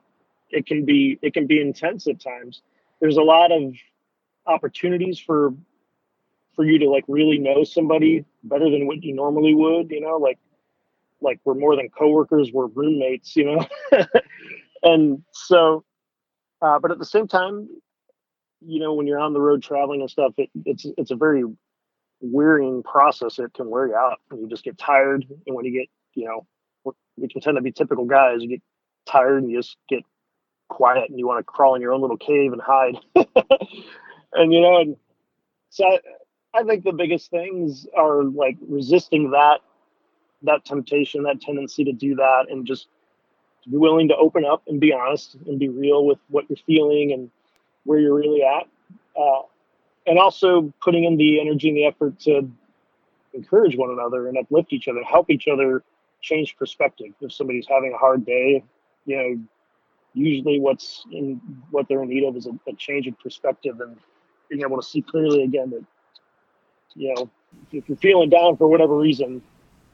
it 0.51 0.67
can 0.67 0.85
be 0.85 1.19
it 1.23 1.35
can 1.35 1.47
be 1.47 1.61
intense 1.61 2.07
at 2.07 2.21
times. 2.21 2.63
There's 3.01 3.17
a 3.17 3.23
lot 3.23 3.53
of 3.53 3.75
opportunities 4.47 5.19
for 5.19 5.55
for 6.55 6.65
you 6.65 6.79
to 6.79 6.89
like 6.89 7.05
really 7.09 7.39
know 7.39 7.65
somebody 7.65 8.25
better 8.45 8.71
than 8.71 8.87
what 8.87 9.03
you 9.03 9.15
normally 9.15 9.55
would, 9.55 9.91
you 9.91 10.01
know, 10.01 10.17
like 10.17 10.39
like 11.21 11.41
we're 11.45 11.55
more 11.55 11.77
than 11.77 11.89
coworkers, 11.89 12.53
we're 12.53 12.67
roommates, 12.67 13.35
you 13.37 13.45
know. 13.45 13.67
and 14.83 15.23
so 15.33 15.85
uh, 16.63 16.79
but 16.79 16.91
at 16.91 16.99
the 16.99 17.05
same 17.05 17.29
time, 17.29 17.69
you 18.67 18.81
know, 18.81 18.95
when 18.95 19.07
you're 19.07 19.21
on 19.21 19.33
the 19.33 19.41
road 19.41 19.63
traveling 19.63 20.01
and 20.01 20.11
stuff, 20.11 20.33
it, 20.37 20.51
it's 20.65 20.87
it's 20.97 21.11
a 21.11 21.17
very 21.17 21.45
wearying 22.21 22.83
process. 22.83 23.39
It 23.39 23.53
can 23.55 23.69
wear 23.71 23.89
you 23.89 23.95
out, 23.95 24.21
you 24.33 24.49
just 24.49 24.65
get 24.65 24.79
tired. 24.79 25.27
And 25.47 25.55
when 25.55 25.65
you 25.65 25.73
get, 25.73 25.89
you 26.15 26.27
know, 26.27 26.47
we 27.17 27.29
can 27.29 27.41
tend 27.41 27.57
to 27.57 27.63
be 27.63 27.73
typical 27.73 28.05
guys. 28.05 28.43
You 28.43 28.49
get 28.49 28.63
tired, 29.07 29.43
and 29.43 29.51
you 29.51 29.59
just 29.59 29.77
get 29.89 30.03
quiet, 30.69 31.11
and 31.11 31.19
you 31.19 31.27
want 31.27 31.39
to 31.39 31.45
crawl 31.45 31.75
in 31.75 31.83
your 31.83 31.93
own 31.93 32.01
little 32.01 32.17
cave 32.17 32.53
and 32.53 32.63
hide. 32.63 32.97
and 34.33 34.53
you 34.53 34.61
know, 34.61 34.81
and 34.81 34.97
so 35.71 35.85
I, 35.85 35.99
I 36.55 36.65
think 36.65 36.85
the 36.85 36.93
biggest 36.93 37.31
things 37.31 37.87
are 37.97 38.25
like 38.25 38.57
resisting 38.69 39.31
that 39.31 39.61
that 40.43 40.65
temptation, 40.65 41.23
that 41.23 41.41
tendency 41.41 41.85
to 41.85 41.93
do 41.93 42.17
that, 42.17 42.47
and 42.51 42.67
just 42.67 42.89
be 43.71 43.77
willing 43.77 44.09
to 44.09 44.17
open 44.17 44.45
up 44.45 44.63
and 44.67 44.81
be 44.81 44.93
honest 44.93 45.37
and 45.47 45.59
be 45.59 45.69
real 45.69 46.05
with 46.05 46.19
what 46.29 46.45
you're 46.49 46.59
feeling 46.67 47.13
and 47.13 47.31
where 47.85 47.99
you're 47.99 48.15
really 48.15 48.43
at, 48.43 48.67
uh, 49.19 49.43
and 50.07 50.19
also 50.19 50.73
putting 50.83 51.05
in 51.05 51.17
the 51.17 51.41
energy 51.41 51.69
and 51.69 51.77
the 51.77 51.87
effort 51.87 52.19
to 52.21 52.51
encourage 53.33 53.77
one 53.77 53.91
another 53.91 54.29
and 54.29 54.39
uplift 54.39 54.73
each 54.73 54.89
other, 54.89 55.03
help 55.03 55.31
each 55.31 55.49
other 55.49 55.83
change 56.21 56.57
perspective. 56.57 57.09
If 57.21 57.33
somebody's 57.33 57.67
having 57.69 57.93
a 57.95 57.99
hard 57.99 58.25
day, 58.25 58.65
you 59.07 59.17
know, 59.17 59.41
usually 60.15 60.61
what's 60.61 61.05
in 61.13 61.41
what 61.71 61.89
they're 61.89 62.03
in 62.03 62.09
need 62.09 62.25
of 62.25 62.37
is 62.37 62.47
a, 62.47 62.53
a 62.69 62.75
change 62.75 63.07
of 63.07 63.19
perspective 63.19 63.81
and 63.81 63.97
being 64.49 64.63
able 64.63 64.77
to 64.77 64.83
see 64.83 65.03
clearly 65.03 65.43
again 65.43 65.71
that 65.71 65.85
you 66.95 67.13
know, 67.15 67.31
if 67.73 67.89
you're 67.89 67.99
feeling 67.99 68.31
down 68.31 68.57
for 68.57 68.69
whatever 68.69 68.97
reason, 68.97 69.43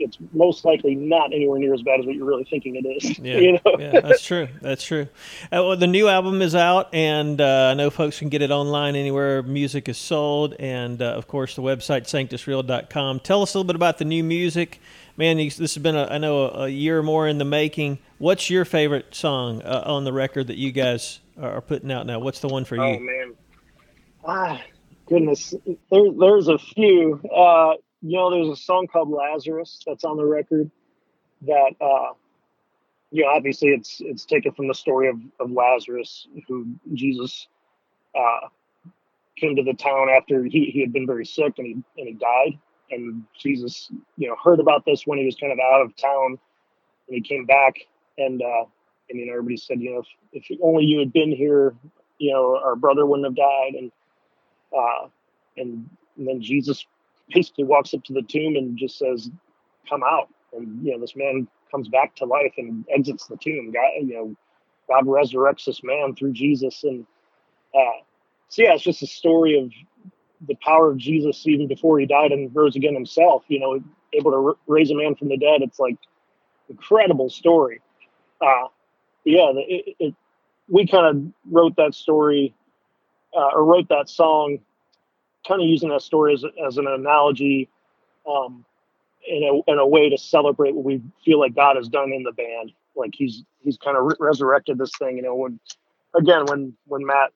it's 0.00 0.18
most 0.32 0.64
likely 0.64 0.94
not 0.94 1.32
anywhere 1.32 1.58
near 1.58 1.74
as 1.74 1.82
bad 1.82 2.00
as 2.00 2.06
what 2.06 2.14
you're 2.14 2.26
really 2.26 2.44
thinking 2.44 2.76
it 2.76 2.86
is. 2.86 3.18
Yeah, 3.18 3.36
you 3.38 3.52
know? 3.52 3.76
yeah 3.78 4.00
that's 4.00 4.24
true. 4.24 4.48
That's 4.60 4.84
true. 4.84 5.08
Uh, 5.44 5.62
well, 5.62 5.76
the 5.76 5.86
new 5.86 6.08
album 6.08 6.42
is 6.42 6.54
out, 6.54 6.92
and 6.94 7.40
uh, 7.40 7.68
I 7.70 7.74
know 7.74 7.90
folks 7.90 8.18
can 8.18 8.28
get 8.28 8.42
it 8.42 8.50
online 8.50 8.96
anywhere 8.96 9.42
music 9.42 9.88
is 9.88 9.98
sold, 9.98 10.54
and 10.58 11.00
uh, 11.00 11.12
of 11.12 11.28
course 11.28 11.54
the 11.54 11.62
website 11.62 12.02
sanctusreal.com. 12.02 13.20
Tell 13.20 13.42
us 13.42 13.54
a 13.54 13.58
little 13.58 13.66
bit 13.66 13.76
about 13.76 13.98
the 13.98 14.04
new 14.04 14.24
music, 14.24 14.80
man. 15.16 15.36
This 15.36 15.58
has 15.58 15.78
been 15.78 15.96
a, 15.96 16.06
I 16.06 16.18
know 16.18 16.48
a, 16.48 16.64
a 16.64 16.68
year 16.68 16.98
or 16.98 17.02
more 17.02 17.28
in 17.28 17.38
the 17.38 17.44
making. 17.44 17.98
What's 18.18 18.50
your 18.50 18.64
favorite 18.64 19.14
song 19.14 19.62
uh, 19.62 19.82
on 19.86 20.04
the 20.04 20.12
record 20.12 20.48
that 20.48 20.56
you 20.56 20.72
guys 20.72 21.20
are 21.40 21.60
putting 21.60 21.92
out 21.92 22.06
now? 22.06 22.18
What's 22.18 22.40
the 22.40 22.48
one 22.48 22.64
for 22.64 22.80
oh, 22.80 22.88
you? 22.88 22.96
Oh 22.96 23.00
man, 23.00 23.34
ah, 24.24 24.62
goodness, 25.06 25.54
there, 25.90 26.12
there's 26.18 26.48
a 26.48 26.58
few. 26.58 27.20
You 28.02 28.16
know, 28.16 28.30
there's 28.30 28.48
a 28.48 28.56
song 28.56 28.86
called 28.86 29.10
Lazarus 29.10 29.82
that's 29.86 30.04
on 30.04 30.16
the 30.16 30.24
record 30.24 30.70
that, 31.42 31.74
uh, 31.80 32.14
you 33.10 33.24
know, 33.24 33.30
obviously 33.30 33.70
it's 33.70 34.00
it's 34.04 34.24
taken 34.24 34.52
from 34.52 34.68
the 34.68 34.74
story 34.74 35.08
of, 35.08 35.16
of 35.38 35.50
Lazarus, 35.50 36.26
who 36.48 36.66
Jesus 36.94 37.48
uh, 38.14 38.48
came 39.36 39.56
to 39.56 39.62
the 39.62 39.74
town 39.74 40.08
after 40.08 40.44
he, 40.44 40.70
he 40.72 40.80
had 40.80 40.92
been 40.92 41.06
very 41.06 41.26
sick 41.26 41.54
and 41.58 41.66
he 41.66 41.72
and 41.98 42.08
he 42.08 42.14
died. 42.14 42.58
And 42.90 43.24
Jesus, 43.38 43.90
you 44.16 44.28
know, 44.28 44.36
heard 44.42 44.60
about 44.60 44.84
this 44.84 45.06
when 45.06 45.18
he 45.18 45.24
was 45.24 45.36
kind 45.36 45.52
of 45.52 45.58
out 45.60 45.82
of 45.82 45.96
town, 45.96 46.38
and 47.06 47.14
he 47.14 47.20
came 47.20 47.46
back 47.46 47.74
and 48.18 48.42
uh, 48.42 48.64
and 49.08 49.18
you 49.18 49.26
know 49.26 49.32
everybody 49.32 49.56
said, 49.56 49.80
you 49.80 49.94
know, 49.94 50.02
if, 50.32 50.44
if 50.50 50.58
only 50.62 50.84
you 50.84 50.98
had 51.00 51.12
been 51.12 51.32
here, 51.32 51.74
you 52.18 52.32
know, 52.32 52.56
our 52.56 52.76
brother 52.76 53.06
wouldn't 53.06 53.26
have 53.26 53.36
died. 53.36 53.74
And 53.78 53.92
uh, 54.76 55.08
and, 55.56 55.90
and 56.16 56.28
then 56.28 56.40
Jesus 56.42 56.84
basically 57.34 57.64
walks 57.64 57.94
up 57.94 58.04
to 58.04 58.12
the 58.12 58.22
tomb 58.22 58.56
and 58.56 58.76
just 58.78 58.98
says, 58.98 59.30
"Come 59.88 60.02
out." 60.02 60.28
And 60.52 60.84
you 60.84 60.92
know, 60.92 61.00
this 61.00 61.16
man 61.16 61.48
comes 61.70 61.88
back 61.88 62.16
to 62.16 62.24
life 62.24 62.54
and 62.58 62.84
exits 62.94 63.26
the 63.26 63.36
tomb. 63.36 63.72
God, 63.72 63.90
you 64.00 64.14
know, 64.14 64.36
God 64.88 65.06
resurrects 65.06 65.64
this 65.66 65.82
man 65.82 66.14
through 66.14 66.32
Jesus, 66.32 66.84
and 66.84 67.06
uh, 67.74 68.02
so 68.48 68.62
yeah, 68.62 68.74
it's 68.74 68.82
just 68.82 69.02
a 69.02 69.06
story 69.06 69.58
of 69.58 69.70
the 70.48 70.56
power 70.56 70.90
of 70.90 70.96
Jesus 70.96 71.46
even 71.46 71.68
before 71.68 71.98
he 71.98 72.06
died 72.06 72.32
and 72.32 72.54
rose 72.54 72.76
again 72.76 72.94
himself. 72.94 73.44
You 73.48 73.60
know, 73.60 73.80
able 74.12 74.30
to 74.32 74.36
r- 74.48 74.56
raise 74.66 74.90
a 74.90 74.94
man 74.94 75.14
from 75.14 75.28
the 75.28 75.36
dead. 75.36 75.62
It's 75.62 75.78
like 75.78 75.96
incredible 76.68 77.30
story. 77.30 77.80
Uh, 78.40 78.68
yeah, 79.24 79.52
it, 79.54 79.96
it, 79.98 80.14
we 80.68 80.86
kind 80.86 81.06
of 81.06 81.32
wrote 81.52 81.76
that 81.76 81.94
story 81.94 82.54
uh, 83.36 83.50
or 83.54 83.64
wrote 83.64 83.88
that 83.88 84.08
song, 84.08 84.58
kind 85.46 85.62
of 85.62 85.68
using 85.68 85.88
that 85.90 86.02
story 86.02 86.34
as, 86.34 86.44
as 86.66 86.76
an 86.76 86.86
analogy, 86.86 87.68
um, 88.28 88.64
in 89.26 89.42
a 89.42 89.70
in 89.70 89.78
a 89.78 89.86
way 89.86 90.08
to 90.08 90.18
celebrate 90.18 90.74
what 90.74 90.84
we 90.84 91.02
feel 91.24 91.38
like 91.38 91.54
God 91.54 91.76
has 91.76 91.88
done 91.88 92.12
in 92.12 92.22
the 92.22 92.32
band. 92.32 92.72
Like 92.96 93.12
he's 93.14 93.42
he's 93.60 93.76
kind 93.76 93.96
of 93.96 94.04
re- 94.04 94.16
resurrected 94.18 94.78
this 94.78 94.92
thing. 94.98 95.16
You 95.16 95.22
know, 95.22 95.34
when 95.34 95.60
again 96.14 96.44
when 96.46 96.74
when 96.86 97.04
Matt 97.04 97.32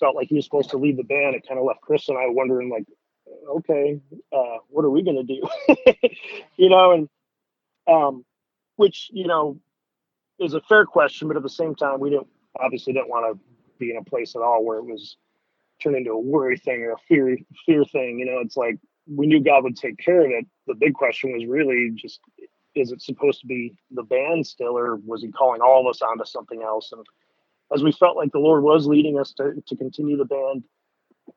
felt 0.00 0.16
like 0.16 0.28
he 0.28 0.36
was 0.36 0.44
supposed 0.44 0.70
to 0.70 0.78
leave 0.78 0.96
the 0.96 1.02
band, 1.02 1.34
it 1.34 1.46
kind 1.46 1.58
of 1.58 1.66
left 1.66 1.80
Chris 1.80 2.08
and 2.08 2.18
I 2.18 2.26
wondering 2.28 2.70
like, 2.70 2.84
okay, 3.48 4.00
uh, 4.32 4.56
what 4.68 4.84
are 4.84 4.90
we 4.90 5.02
gonna 5.02 5.22
do? 5.22 5.42
you 6.56 6.68
know, 6.68 6.92
and 6.92 7.08
um, 7.86 8.24
which 8.76 9.10
you 9.12 9.26
know 9.26 9.58
is 10.38 10.54
a 10.54 10.60
fair 10.62 10.84
question, 10.86 11.28
but 11.28 11.36
at 11.36 11.42
the 11.42 11.48
same 11.48 11.74
time, 11.74 12.00
we 12.00 12.10
didn't 12.10 12.28
obviously 12.60 12.92
didn't 12.92 13.08
want 13.08 13.32
to 13.32 13.40
be 13.78 13.90
in 13.90 13.96
a 13.96 14.04
place 14.04 14.34
at 14.34 14.42
all 14.42 14.64
where 14.64 14.78
it 14.78 14.84
was 14.84 15.16
turned 15.82 15.96
into 15.96 16.10
a 16.10 16.18
worry 16.18 16.56
thing 16.56 16.82
or 16.82 16.92
a 16.92 16.98
fear 17.08 17.36
fear 17.66 17.84
thing. 17.84 18.18
You 18.18 18.26
know, 18.26 18.40
it's 18.40 18.56
like 18.56 18.78
we 19.06 19.26
knew 19.26 19.42
God 19.42 19.64
would 19.64 19.76
take 19.76 19.98
care 19.98 20.24
of 20.24 20.30
it. 20.30 20.46
The 20.66 20.74
big 20.74 20.94
question 20.94 21.32
was 21.32 21.46
really 21.46 21.90
just 21.94 22.20
is 22.74 22.92
it 22.92 23.02
supposed 23.02 23.40
to 23.40 23.46
be 23.46 23.74
the 23.90 24.02
band 24.02 24.46
still, 24.46 24.78
or 24.78 24.96
was 24.96 25.22
he 25.22 25.30
calling 25.30 25.60
all 25.60 25.80
of 25.80 25.90
us 25.90 26.02
onto 26.02 26.24
something 26.24 26.62
else? 26.62 26.92
And 26.92 27.04
as 27.74 27.82
we 27.82 27.92
felt 27.92 28.16
like 28.16 28.32
the 28.32 28.38
Lord 28.38 28.62
was 28.62 28.86
leading 28.86 29.18
us 29.18 29.32
to, 29.34 29.62
to 29.66 29.76
continue 29.76 30.16
the 30.16 30.24
band, 30.24 30.64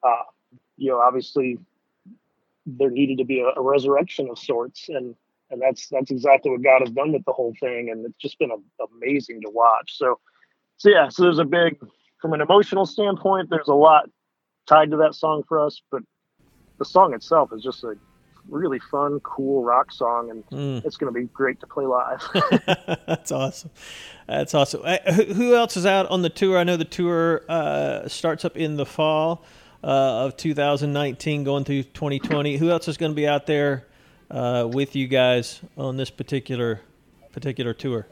uh, 0.03 0.24
you 0.77 0.91
know, 0.91 1.00
obviously 1.00 1.57
there 2.65 2.89
needed 2.89 3.17
to 3.17 3.25
be 3.25 3.41
a, 3.41 3.60
a, 3.60 3.62
resurrection 3.62 4.29
of 4.29 4.38
sorts, 4.38 4.88
and 4.89 5.15
and 5.50 5.62
that's 5.62 5.88
that's 5.89 6.12
exactly 6.12 6.51
what 6.51 6.62
God 6.62 6.81
has 6.81 6.91
done 6.91 7.12
with 7.12 7.25
the 7.25 7.33
whole 7.33 7.53
thing, 7.60 7.89
and 7.89 8.05
it's 8.05 8.17
just 8.17 8.39
been 8.39 8.51
a, 8.51 8.86
amazing 8.95 9.41
to 9.41 9.50
watch. 9.50 9.98
So, 9.98 10.19
so 10.77 10.89
yeah, 10.89 11.10
so 11.10 11.24
there's 11.24 11.39
a 11.39 11.45
big, 11.45 11.77
from 12.21 12.33
an 12.33 12.41
emotional 12.41 12.86
standpoint, 12.86 13.50
there's 13.50 13.67
a 13.67 13.74
lot 13.74 14.10
tied 14.72 14.92
to 14.92 14.98
that 14.98 15.13
song 15.16 15.44
for 15.48 15.60
us, 15.60 15.82
but 15.92 16.01
the 16.80 16.86
song 16.86 17.13
itself 17.13 17.51
is 17.54 17.62
just 17.62 17.84
a 17.84 17.96
really 18.50 18.80
fun, 18.80 19.20
cool 19.20 19.63
rock 19.63 19.92
song, 19.92 20.30
and 20.30 20.48
mm. 20.50 20.86
it's 20.86 20.98
going 20.98 21.13
to 21.13 21.20
be 21.20 21.28
great 21.28 21.60
to 21.60 21.68
play 21.68 21.86
live. 21.86 22.25
That's 23.06 23.32
awesome. 23.32 23.70
That's 24.28 24.54
awesome. 24.54 24.82
Uh, 24.84 24.98
who 25.12 25.56
else 25.56 25.75
is 25.75 25.86
out 25.86 26.10
on 26.10 26.22
the 26.22 26.30
tour? 26.30 26.58
I 26.58 26.63
know 26.63 26.78
the 26.78 26.86
tour 26.86 27.44
uh, 27.50 28.08
starts 28.08 28.46
up 28.46 28.56
in 28.56 28.78
the 28.78 28.86
fall 28.86 29.44
uh, 29.84 30.25
of 30.25 30.38
2019, 30.38 31.44
going 31.44 31.66
through 31.66 31.84
2020. 31.84 32.58
Who 32.58 32.70
else 32.70 32.88
is 32.88 32.98
going 32.98 33.12
to 33.12 33.16
be 33.16 33.28
out 33.28 33.46
there 33.46 33.88
uh, 34.30 34.68
with 34.72 34.96
you 34.96 35.08
guys 35.08 35.60
on 35.78 35.98
this 35.98 36.10
particular 36.10 36.82
particular 37.34 37.74
tour? 37.74 38.08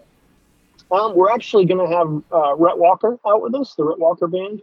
Um, 0.92 1.16
we're 1.16 1.32
actually 1.32 1.66
going 1.66 1.88
to 1.88 1.96
have 1.96 2.24
uh, 2.32 2.56
Rhett 2.56 2.78
Walker 2.78 3.18
out 3.26 3.42
with 3.42 3.54
us, 3.56 3.76
the 3.76 3.84
Rhett 3.84 4.00
Walker 4.00 4.28
Band. 4.28 4.62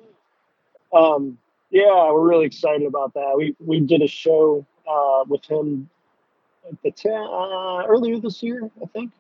Um, 0.92 1.38
yeah, 1.70 2.10
we're 2.12 2.28
really 2.28 2.46
excited 2.46 2.86
about 2.86 3.14
that. 3.14 3.34
We 3.36 3.56
we 3.60 3.80
did 3.80 4.02
a 4.02 4.06
show 4.06 4.64
uh, 4.88 5.24
with 5.28 5.44
him 5.44 5.88
at 6.68 6.80
the 6.82 6.90
ta- 6.90 7.80
uh, 7.82 7.86
earlier 7.86 8.18
this 8.18 8.42
year, 8.42 8.70
I 8.82 8.86
think, 8.86 9.12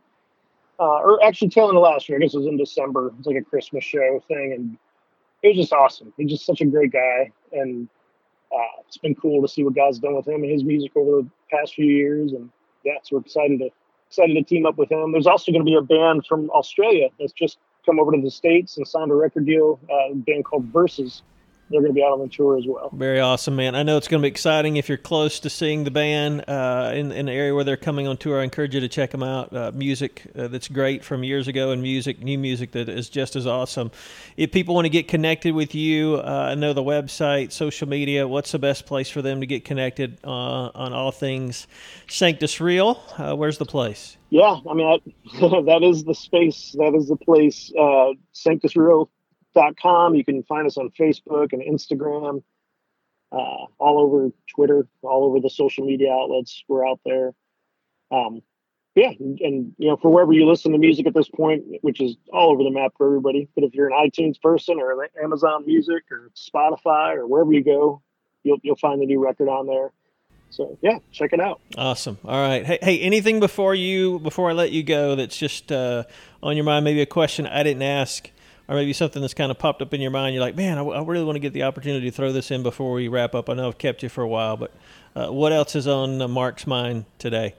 uh, 0.78 1.00
or 1.00 1.22
actually 1.24 1.48
tail 1.48 1.68
end 1.68 1.76
of 1.76 1.82
last 1.82 2.08
year. 2.08 2.18
I 2.18 2.22
guess 2.22 2.34
it 2.34 2.38
was 2.38 2.46
in 2.46 2.56
December. 2.56 3.12
It's 3.18 3.26
like 3.26 3.36
a 3.36 3.42
Christmas 3.42 3.84
show 3.84 4.22
thing, 4.28 4.52
and 4.56 4.78
it 5.42 5.48
was 5.48 5.56
just 5.56 5.72
awesome. 5.72 6.12
He's 6.16 6.30
just 6.30 6.46
such 6.46 6.60
a 6.60 6.66
great 6.66 6.92
guy, 6.92 7.30
and 7.52 7.88
uh, 8.52 8.80
it's 8.86 8.98
been 8.98 9.14
cool 9.14 9.42
to 9.42 9.48
see 9.48 9.64
what 9.64 9.74
God's 9.74 9.98
done 9.98 10.14
with 10.14 10.26
him 10.26 10.42
and 10.42 10.50
his 10.50 10.64
music 10.64 10.92
over 10.96 11.22
the 11.22 11.28
past 11.50 11.74
few 11.74 11.86
years. 11.86 12.32
And 12.32 12.50
yeah, 12.84 12.94
so 13.02 13.16
we're 13.16 13.22
excited 13.22 13.58
to 13.58 13.70
excited 14.08 14.34
to 14.34 14.42
team 14.42 14.66
up 14.66 14.78
with 14.78 14.90
him. 14.90 15.10
There's 15.10 15.26
also 15.26 15.50
going 15.50 15.64
to 15.64 15.70
be 15.70 15.74
a 15.74 15.82
band 15.82 16.26
from 16.26 16.48
Australia 16.50 17.08
that's 17.18 17.32
just 17.32 17.58
come 17.84 17.98
over 17.98 18.12
to 18.12 18.20
the 18.20 18.30
states 18.30 18.76
and 18.76 18.86
signed 18.86 19.10
a 19.10 19.14
record 19.14 19.46
deal. 19.46 19.80
Uh, 19.90 20.12
a 20.12 20.14
band 20.14 20.44
called 20.44 20.64
Verses 20.66 21.22
they're 21.70 21.80
going 21.80 21.92
to 21.92 21.94
be 21.94 22.02
out 22.02 22.12
on 22.12 22.20
the 22.20 22.28
tour 22.28 22.56
as 22.56 22.64
well. 22.66 22.90
Very 22.92 23.18
awesome, 23.18 23.56
man. 23.56 23.74
I 23.74 23.82
know 23.82 23.96
it's 23.96 24.06
going 24.06 24.20
to 24.20 24.24
be 24.24 24.30
exciting 24.30 24.76
if 24.76 24.88
you're 24.88 24.98
close 24.98 25.40
to 25.40 25.50
seeing 25.50 25.82
the 25.82 25.90
band 25.90 26.44
uh, 26.46 26.92
in, 26.94 27.10
in 27.10 27.26
the 27.26 27.32
area 27.32 27.54
where 27.54 27.64
they're 27.64 27.76
coming 27.76 28.06
on 28.06 28.16
tour. 28.16 28.40
I 28.40 28.44
encourage 28.44 28.74
you 28.74 28.80
to 28.80 28.88
check 28.88 29.10
them 29.10 29.24
out. 29.24 29.52
Uh, 29.52 29.72
music 29.74 30.22
uh, 30.38 30.46
that's 30.46 30.68
great 30.68 31.02
from 31.02 31.24
years 31.24 31.48
ago, 31.48 31.72
and 31.72 31.82
music, 31.82 32.22
new 32.22 32.38
music 32.38 32.70
that 32.72 32.88
is 32.88 33.08
just 33.08 33.34
as 33.34 33.46
awesome. 33.46 33.90
If 34.36 34.52
people 34.52 34.76
want 34.76 34.84
to 34.84 34.90
get 34.90 35.08
connected 35.08 35.54
with 35.54 35.74
you, 35.74 36.16
uh, 36.16 36.50
I 36.50 36.54
know 36.54 36.72
the 36.72 36.84
website, 36.84 37.50
social 37.50 37.88
media. 37.88 38.28
What's 38.28 38.52
the 38.52 38.60
best 38.60 38.86
place 38.86 39.10
for 39.10 39.20
them 39.20 39.40
to 39.40 39.46
get 39.46 39.64
connected 39.64 40.18
uh, 40.22 40.70
on 40.72 40.92
all 40.92 41.10
things 41.10 41.66
Sanctus 42.06 42.60
Real? 42.60 43.02
Uh, 43.18 43.34
where's 43.34 43.58
the 43.58 43.66
place? 43.66 44.16
Yeah, 44.30 44.58
I 44.68 44.74
mean 44.74 45.00
that 45.40 45.80
is 45.82 46.04
the 46.04 46.14
space. 46.14 46.76
That 46.78 46.94
is 46.94 47.08
the 47.08 47.16
place. 47.16 47.72
Sanctus 48.32 48.76
Real 48.76 49.10
com. 49.80 50.14
You 50.14 50.24
can 50.24 50.42
find 50.44 50.66
us 50.66 50.76
on 50.76 50.90
Facebook 50.90 51.52
and 51.52 51.62
Instagram, 51.62 52.42
uh, 53.32 53.66
all 53.78 53.98
over 54.00 54.30
Twitter, 54.54 54.86
all 55.02 55.24
over 55.24 55.40
the 55.40 55.50
social 55.50 55.84
media 55.84 56.12
outlets. 56.12 56.62
We're 56.68 56.86
out 56.86 57.00
there. 57.04 57.32
Um, 58.10 58.42
yeah, 58.94 59.10
and, 59.20 59.38
and, 59.40 59.72
you 59.76 59.88
know, 59.88 59.96
for 59.98 60.10
wherever 60.10 60.32
you 60.32 60.48
listen 60.48 60.72
to 60.72 60.78
music 60.78 61.06
at 61.06 61.12
this 61.12 61.28
point, 61.28 61.64
which 61.82 62.00
is 62.00 62.16
all 62.32 62.50
over 62.50 62.62
the 62.62 62.70
map 62.70 62.92
for 62.96 63.06
everybody. 63.06 63.46
But 63.54 63.64
if 63.64 63.74
you're 63.74 63.88
an 63.88 63.92
iTunes 63.92 64.40
person 64.40 64.78
or 64.78 65.06
Amazon 65.22 65.66
Music 65.66 66.04
or 66.10 66.30
Spotify 66.34 67.16
or 67.16 67.26
wherever 67.26 67.52
you 67.52 67.62
go, 67.62 68.00
you'll 68.42 68.58
you'll 68.62 68.76
find 68.76 69.00
the 69.02 69.06
new 69.06 69.22
record 69.22 69.48
on 69.48 69.66
there. 69.66 69.92
So 70.48 70.78
yeah, 70.80 70.98
check 71.12 71.34
it 71.34 71.40
out. 71.40 71.60
Awesome. 71.76 72.16
All 72.24 72.40
right. 72.40 72.64
Hey, 72.64 72.78
hey, 72.80 73.00
anything 73.00 73.40
before 73.40 73.74
you 73.74 74.18
before 74.20 74.48
I 74.48 74.54
let 74.54 74.72
you 74.72 74.82
go 74.82 75.14
that's 75.14 75.36
just 75.36 75.70
uh, 75.70 76.04
on 76.42 76.56
your 76.56 76.64
mind? 76.64 76.84
Maybe 76.84 77.02
a 77.02 77.06
question 77.06 77.46
I 77.46 77.62
didn't 77.62 77.82
ask 77.82 78.30
or 78.68 78.76
maybe 78.76 78.92
something 78.92 79.22
that's 79.22 79.34
kind 79.34 79.50
of 79.50 79.58
popped 79.58 79.80
up 79.80 79.94
in 79.94 80.00
your 80.00 80.10
mind. 80.10 80.34
You're 80.34 80.42
like, 80.42 80.56
man, 80.56 80.78
I, 80.78 80.82
I 80.82 81.02
really 81.04 81.24
want 81.24 81.36
to 81.36 81.40
get 81.40 81.52
the 81.52 81.62
opportunity 81.62 82.10
to 82.10 82.16
throw 82.16 82.32
this 82.32 82.50
in 82.50 82.62
before 82.62 82.92
we 82.92 83.08
wrap 83.08 83.34
up. 83.34 83.48
I 83.48 83.54
know 83.54 83.68
I've 83.68 83.78
kept 83.78 84.02
you 84.02 84.08
for 84.08 84.22
a 84.22 84.28
while, 84.28 84.56
but 84.56 84.72
uh, 85.14 85.28
what 85.28 85.52
else 85.52 85.76
is 85.76 85.86
on 85.86 86.20
uh, 86.20 86.28
Mark's 86.28 86.66
mind 86.66 87.04
today? 87.18 87.54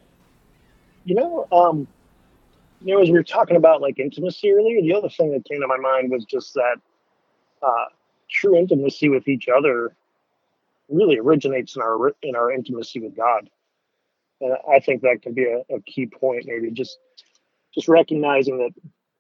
You 1.05 1.15
know, 1.15 1.47
um, 1.51 1.87
you 2.81 2.93
know, 2.93 3.01
as 3.01 3.09
we 3.09 3.13
were 3.13 3.23
talking 3.23 3.55
about 3.55 3.81
like 3.81 3.99
intimacy 3.99 4.51
earlier, 4.51 4.81
the 4.81 4.93
other 4.93 5.09
thing 5.09 5.31
that 5.31 5.45
came 5.45 5.61
to 5.61 5.67
my 5.67 5.77
mind 5.77 6.11
was 6.11 6.25
just 6.25 6.53
that 6.53 6.75
uh, 7.61 7.85
true 8.29 8.57
intimacy 8.57 9.09
with 9.09 9.27
each 9.27 9.47
other 9.47 9.95
really 10.89 11.17
originates 11.17 11.75
in 11.75 11.81
our 11.81 12.13
in 12.21 12.35
our 12.35 12.51
intimacy 12.51 12.99
with 12.99 13.15
God, 13.15 13.49
and 14.41 14.57
I 14.69 14.79
think 14.79 15.01
that 15.01 15.21
can 15.21 15.33
be 15.33 15.45
a, 15.45 15.59
a 15.73 15.81
key 15.81 16.05
point. 16.05 16.45
Maybe 16.45 16.71
just 16.71 16.97
just 17.73 17.87
recognizing 17.87 18.57
that 18.57 18.71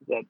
that 0.07 0.23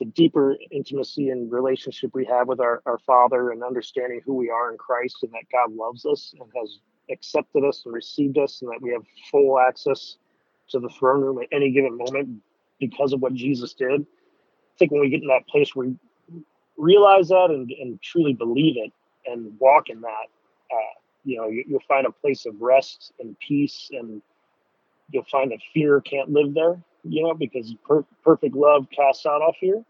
the 0.00 0.06
deeper 0.06 0.56
intimacy 0.70 1.28
and 1.28 1.52
relationship 1.52 2.10
we 2.14 2.24
have 2.24 2.48
with 2.48 2.58
our, 2.58 2.82
our 2.86 2.98
Father 2.98 3.50
and 3.50 3.62
understanding 3.62 4.20
who 4.24 4.34
we 4.34 4.48
are 4.48 4.72
in 4.72 4.78
Christ 4.78 5.18
and 5.22 5.30
that 5.32 5.44
God 5.52 5.72
loves 5.76 6.06
us 6.06 6.34
and 6.40 6.50
has 6.56 6.78
accepted 7.10 7.64
us 7.64 7.82
and 7.84 7.94
received 7.94 8.38
us 8.38 8.62
and 8.62 8.70
that 8.70 8.80
we 8.80 8.90
have 8.92 9.02
full 9.30 9.60
access 9.60 10.16
to 10.70 10.80
the 10.80 10.88
throne 10.88 11.20
room 11.20 11.38
at 11.42 11.48
any 11.52 11.70
given 11.70 11.98
moment 11.98 12.40
because 12.80 13.12
of 13.12 13.20
what 13.20 13.34
Jesus 13.34 13.74
did. 13.74 14.00
I 14.00 14.78
think 14.78 14.90
when 14.90 15.02
we 15.02 15.10
get 15.10 15.20
in 15.20 15.28
that 15.28 15.46
place 15.48 15.76
where 15.76 15.88
we 15.88 15.96
realize 16.78 17.28
that 17.28 17.50
and, 17.50 17.70
and 17.70 18.00
truly 18.00 18.32
believe 18.32 18.76
it 18.78 18.92
and 19.30 19.52
walk 19.60 19.90
in 19.90 20.00
that, 20.00 20.26
uh, 20.72 21.00
you 21.24 21.36
know, 21.36 21.48
you, 21.48 21.64
will 21.68 21.82
find 21.86 22.06
a 22.06 22.10
place 22.10 22.46
of 22.46 22.54
rest 22.58 23.12
and 23.20 23.38
peace 23.38 23.90
and 23.92 24.22
you'll 25.10 25.24
find 25.24 25.50
that 25.50 25.58
fear 25.74 26.00
can't 26.00 26.30
live 26.30 26.54
there, 26.54 26.80
you 27.04 27.22
know, 27.22 27.34
because 27.34 27.74
per- 27.86 28.06
perfect 28.24 28.54
love 28.54 28.86
casts 28.96 29.26
out 29.26 29.42
all 29.42 29.54
fear. 29.60 29.84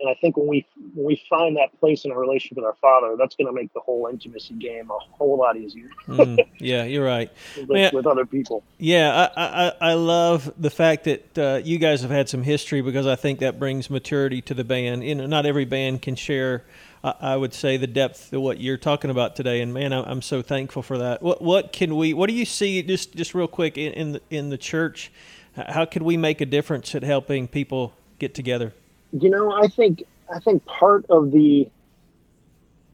And 0.00 0.08
I 0.08 0.14
think 0.14 0.36
when 0.36 0.46
we 0.46 0.66
when 0.94 1.06
we 1.06 1.22
find 1.28 1.56
that 1.56 1.78
place 1.78 2.04
in 2.04 2.10
a 2.10 2.16
relationship 2.16 2.56
with 2.56 2.64
our 2.64 2.76
Father, 2.80 3.16
that's 3.18 3.36
going 3.36 3.46
to 3.46 3.52
make 3.52 3.72
the 3.74 3.80
whole 3.80 4.08
intimacy 4.10 4.54
game 4.54 4.90
a 4.90 4.98
whole 5.16 5.36
lot 5.36 5.56
easier. 5.56 5.90
mm, 6.08 6.38
yeah, 6.58 6.84
you're 6.84 7.04
right. 7.04 7.30
with, 7.56 7.68
Man, 7.68 7.90
with, 7.92 8.06
other 8.06 8.24
people. 8.24 8.64
Yeah, 8.78 9.28
I, 9.36 9.42
I, 9.44 9.72
I 9.90 9.94
love 9.94 10.52
the 10.56 10.70
fact 10.70 11.04
that 11.04 11.38
uh, 11.38 11.60
you 11.62 11.78
guys 11.78 12.00
have 12.00 12.10
had 12.10 12.30
some 12.30 12.42
history 12.42 12.80
because 12.80 13.06
I 13.06 13.14
think 13.14 13.40
that 13.40 13.58
brings 13.58 13.90
maturity 13.90 14.40
to 14.42 14.54
the 14.54 14.64
band. 14.64 15.04
You 15.04 15.14
know, 15.14 15.26
not 15.26 15.44
every 15.44 15.66
band 15.66 16.00
can 16.00 16.16
share. 16.16 16.64
I 17.02 17.34
would 17.34 17.54
say 17.54 17.78
the 17.78 17.86
depth 17.86 18.30
of 18.34 18.42
what 18.42 18.60
you're 18.60 18.76
talking 18.76 19.10
about 19.10 19.34
today, 19.34 19.62
and 19.62 19.72
man, 19.72 19.94
I'm 19.94 20.20
so 20.20 20.42
thankful 20.42 20.82
for 20.82 20.98
that. 20.98 21.22
What 21.22 21.40
what 21.40 21.72
can 21.72 21.96
we? 21.96 22.12
What 22.12 22.28
do 22.28 22.34
you 22.34 22.44
see? 22.44 22.82
Just 22.82 23.14
just 23.14 23.34
real 23.34 23.48
quick 23.48 23.78
in 23.78 23.92
in 23.94 24.12
the, 24.12 24.20
in 24.28 24.50
the 24.50 24.58
church, 24.58 25.10
how 25.56 25.86
could 25.86 26.02
we 26.02 26.18
make 26.18 26.42
a 26.42 26.46
difference 26.46 26.94
at 26.94 27.02
helping 27.02 27.48
people 27.48 27.94
get 28.18 28.34
together? 28.34 28.74
You 29.12 29.30
know, 29.30 29.52
I 29.52 29.68
think 29.68 30.04
I 30.32 30.38
think 30.40 30.64
part 30.66 31.06
of 31.10 31.30
the 31.30 31.68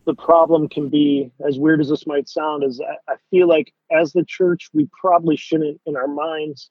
the 0.07 0.14
problem 0.14 0.68
can 0.68 0.88
be, 0.88 1.33
as 1.46 1.59
weird 1.59 1.81
as 1.81 1.88
this 1.88 2.07
might 2.07 2.29
sound, 2.29 2.62
is 2.62 2.81
I, 2.81 3.12
I 3.12 3.16
feel 3.31 3.48
like 3.48 3.72
as 3.90 4.12
the 4.12 4.24
church, 4.24 4.70
we 4.72 4.88
probably 4.98 5.37
shouldn't, 5.37 5.81
in 5.85 5.96
our 5.96 6.07
minds, 6.07 6.70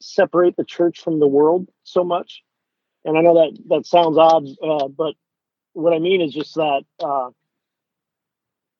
separate 0.00 0.56
the 0.56 0.64
church 0.64 1.00
from 1.00 1.20
the 1.20 1.26
world 1.26 1.68
so 1.82 2.02
much. 2.02 2.42
And 3.04 3.18
I 3.18 3.20
know 3.20 3.34
that 3.34 3.58
that 3.68 3.86
sounds 3.86 4.16
odd, 4.16 4.46
uh, 4.62 4.88
but 4.88 5.14
what 5.74 5.92
I 5.92 5.98
mean 5.98 6.22
is 6.22 6.32
just 6.32 6.54
that 6.54 6.84
uh, 7.00 7.30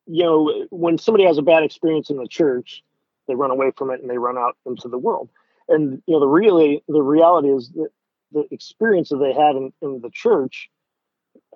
you 0.07 0.22
know 0.22 0.66
when 0.70 0.98
somebody 0.98 1.24
has 1.24 1.38
a 1.38 1.42
bad 1.42 1.62
experience 1.62 2.11
in 2.11 2.16
the 2.16 2.26
church, 2.26 2.83
they 3.28 3.35
run 3.35 3.50
away 3.50 3.70
from 3.76 3.90
it 3.90 4.00
and 4.00 4.09
they 4.09 4.18
run 4.18 4.38
out 4.38 4.57
into 4.66 4.88
the 4.88 4.98
world. 4.98 5.28
And 5.68 6.02
you 6.07 6.14
know 6.14 6.20
the 6.20 6.26
really 6.26 6.83
the 6.88 7.02
reality 7.02 7.48
is 7.48 7.70
that 7.70 7.90
the 8.32 8.44
experience 8.50 9.10
that 9.10 9.18
they 9.18 9.32
had 9.32 9.56
in, 9.56 9.72
in 9.82 10.00
the 10.00 10.10
church 10.10 10.70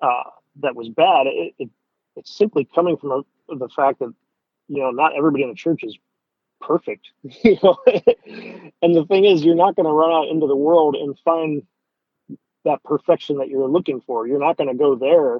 uh, 0.01 0.29
that 0.61 0.75
was 0.75 0.89
bad, 0.89 1.27
it, 1.27 1.53
it, 1.59 1.69
it's 2.15 2.35
simply 2.35 2.67
coming 2.73 2.97
from 2.97 3.11
a, 3.11 3.55
the 3.55 3.69
fact 3.69 3.99
that 3.99 4.13
you 4.67 4.81
know 4.81 4.91
not 4.91 5.15
everybody 5.17 5.43
in 5.43 5.49
the 5.49 5.55
church 5.55 5.83
is 5.83 5.97
perfect. 6.61 7.07
you 7.43 7.57
know, 7.63 7.77
and 8.81 8.95
the 8.95 9.05
thing 9.07 9.25
is, 9.25 9.43
you're 9.43 9.55
not 9.55 9.75
going 9.75 9.85
to 9.85 9.91
run 9.91 10.11
out 10.11 10.27
into 10.29 10.47
the 10.47 10.55
world 10.55 10.95
and 10.95 11.17
find 11.19 11.63
that 12.65 12.83
perfection 12.83 13.37
that 13.37 13.47
you're 13.47 13.67
looking 13.67 14.01
for. 14.01 14.27
You're 14.27 14.39
not 14.39 14.57
going 14.57 14.69
to 14.69 14.75
go 14.75 14.95
there 14.95 15.39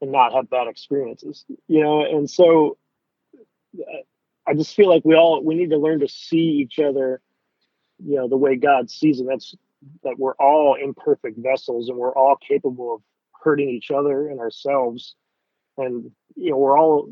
and 0.00 0.12
not 0.12 0.32
have 0.32 0.48
bad 0.48 0.68
experiences. 0.68 1.44
You 1.66 1.82
know, 1.82 2.04
and 2.04 2.28
so 2.28 2.78
I 4.46 4.54
just 4.54 4.74
feel 4.74 4.88
like 4.88 5.04
we 5.04 5.14
all 5.14 5.42
we 5.44 5.54
need 5.54 5.70
to 5.70 5.78
learn 5.78 6.00
to 6.00 6.08
see 6.08 6.36
each 6.36 6.78
other, 6.78 7.20
you 8.04 8.16
know, 8.16 8.28
the 8.28 8.36
way 8.36 8.56
God 8.56 8.90
sees, 8.90 9.18
them. 9.18 9.26
that's 9.26 9.54
that 10.02 10.18
we're 10.18 10.34
all 10.34 10.74
imperfect 10.74 11.38
vessels, 11.38 11.88
and 11.88 11.98
we're 11.98 12.14
all 12.14 12.36
capable 12.36 12.94
of 12.94 13.02
hurting 13.42 13.68
each 13.68 13.90
other 13.90 14.28
and 14.28 14.40
ourselves, 14.40 15.14
and 15.76 16.10
you 16.36 16.50
know, 16.50 16.56
we're 16.56 16.78
all 16.78 17.10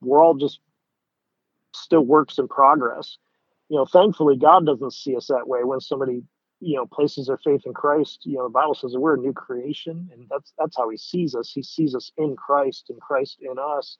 we're 0.00 0.22
all 0.22 0.34
just 0.34 0.60
still 1.74 2.02
works 2.02 2.38
in 2.38 2.48
progress. 2.48 3.18
You 3.68 3.76
know, 3.76 3.86
thankfully, 3.86 4.36
God 4.36 4.66
doesn't 4.66 4.92
see 4.92 5.16
us 5.16 5.26
that 5.28 5.48
way. 5.48 5.64
When 5.64 5.80
somebody 5.80 6.22
you 6.60 6.76
know 6.76 6.86
places 6.86 7.26
their 7.26 7.38
faith 7.38 7.62
in 7.66 7.74
Christ, 7.74 8.22
you 8.24 8.36
know, 8.36 8.44
the 8.44 8.50
Bible 8.50 8.74
says 8.74 8.92
that 8.92 9.00
we're 9.00 9.16
a 9.16 9.20
new 9.20 9.32
creation, 9.32 10.08
and 10.12 10.26
that's 10.30 10.52
that's 10.58 10.76
how 10.76 10.88
He 10.90 10.96
sees 10.96 11.34
us. 11.34 11.52
He 11.52 11.62
sees 11.62 11.94
us 11.94 12.12
in 12.16 12.36
Christ, 12.36 12.86
and 12.90 13.00
Christ 13.00 13.38
in 13.40 13.56
us 13.58 13.98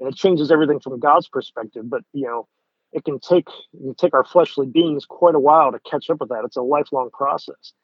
and 0.00 0.08
it 0.08 0.16
changes 0.16 0.50
everything 0.50 0.80
from 0.80 0.98
God's 0.98 1.28
perspective. 1.28 1.88
But 1.88 2.02
you 2.12 2.26
know, 2.26 2.48
it 2.94 3.04
can 3.04 3.18
take 3.18 3.48
it 3.48 3.78
can 3.82 3.94
take 3.94 4.14
our 4.14 4.24
fleshly 4.24 4.66
beings 4.66 5.04
quite 5.04 5.34
a 5.34 5.40
while 5.40 5.72
to 5.72 5.80
catch 5.80 6.08
up 6.08 6.20
with 6.20 6.30
that. 6.30 6.44
It's 6.44 6.56
a 6.56 6.62
lifelong 6.62 7.10
process, 7.12 7.74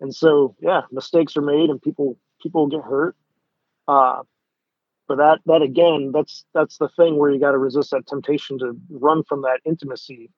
and 0.00 0.14
so 0.14 0.54
yeah, 0.60 0.82
mistakes 0.92 1.36
are 1.36 1.42
made 1.42 1.70
and 1.70 1.80
people 1.80 2.18
people 2.42 2.66
get 2.66 2.82
hurt. 2.82 3.16
Uh, 3.86 4.22
but 5.06 5.16
that 5.16 5.38
that 5.46 5.62
again, 5.62 6.10
that's 6.12 6.44
that's 6.52 6.76
the 6.76 6.88
thing 6.90 7.16
where 7.16 7.30
you 7.30 7.40
got 7.40 7.52
to 7.52 7.58
resist 7.58 7.92
that 7.92 8.06
temptation 8.06 8.58
to 8.58 8.78
run 8.90 9.22
from 9.24 9.42
that 9.42 9.60
intimacy, 9.64 10.28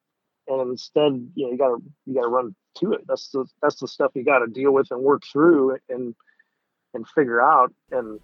and 0.46 0.70
instead, 0.70 1.28
you 1.34 1.46
know, 1.46 1.52
you 1.52 1.58
got 1.58 1.68
to 1.68 1.82
you 2.06 2.14
got 2.14 2.22
to 2.22 2.28
run 2.28 2.54
to 2.76 2.92
it. 2.92 3.06
That's 3.08 3.30
the 3.30 3.46
that's 3.62 3.80
the 3.80 3.88
stuff 3.88 4.12
you 4.14 4.22
got 4.22 4.40
to 4.40 4.46
deal 4.46 4.72
with 4.72 4.88
and 4.90 5.00
work 5.00 5.22
through 5.32 5.78
and 5.88 6.14
and 6.92 7.08
figure 7.08 7.40
out. 7.40 7.72
And 7.90 8.20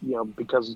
you 0.00 0.16
know, 0.16 0.24
because 0.24 0.74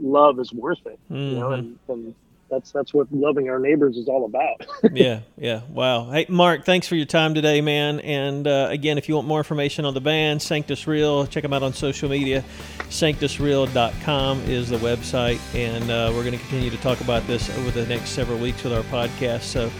love 0.00 0.40
is 0.40 0.52
worth 0.52 0.84
it. 0.86 0.98
Mm-hmm. 1.10 1.16
You 1.16 1.38
know, 1.38 1.48
mm-hmm. 1.50 1.54
and, 1.54 1.78
and 1.88 2.14
that's 2.50 2.72
that's 2.72 2.94
what 2.94 3.10
loving 3.12 3.48
our 3.48 3.58
neighbors 3.58 3.96
is 3.96 4.08
all 4.08 4.24
about. 4.24 4.66
yeah, 4.92 5.20
yeah. 5.36 5.62
Wow. 5.68 6.10
Hey, 6.10 6.26
Mark, 6.28 6.64
thanks 6.64 6.86
for 6.86 6.94
your 6.94 7.06
time 7.06 7.34
today, 7.34 7.60
man. 7.60 8.00
And 8.00 8.46
uh, 8.46 8.68
again, 8.70 8.98
if 8.98 9.08
you 9.08 9.14
want 9.14 9.26
more 9.26 9.38
information 9.38 9.84
on 9.84 9.94
the 9.94 10.00
band, 10.00 10.42
Sanctus 10.42 10.86
Real, 10.86 11.26
check 11.26 11.42
them 11.42 11.52
out 11.52 11.62
on 11.62 11.72
social 11.72 12.08
media. 12.08 12.44
SanctusReal.com 12.88 14.40
is 14.42 14.68
the 14.68 14.78
website, 14.78 15.40
and 15.54 15.90
uh, 15.90 16.10
we're 16.14 16.24
going 16.24 16.32
to 16.32 16.38
continue 16.38 16.70
to 16.70 16.78
talk 16.78 17.00
about 17.00 17.26
this 17.26 17.50
over 17.58 17.70
the 17.70 17.86
next 17.86 18.10
several 18.10 18.38
weeks 18.38 18.62
with 18.62 18.72
our 18.72 18.82
podcast. 18.84 19.42
So. 19.42 19.70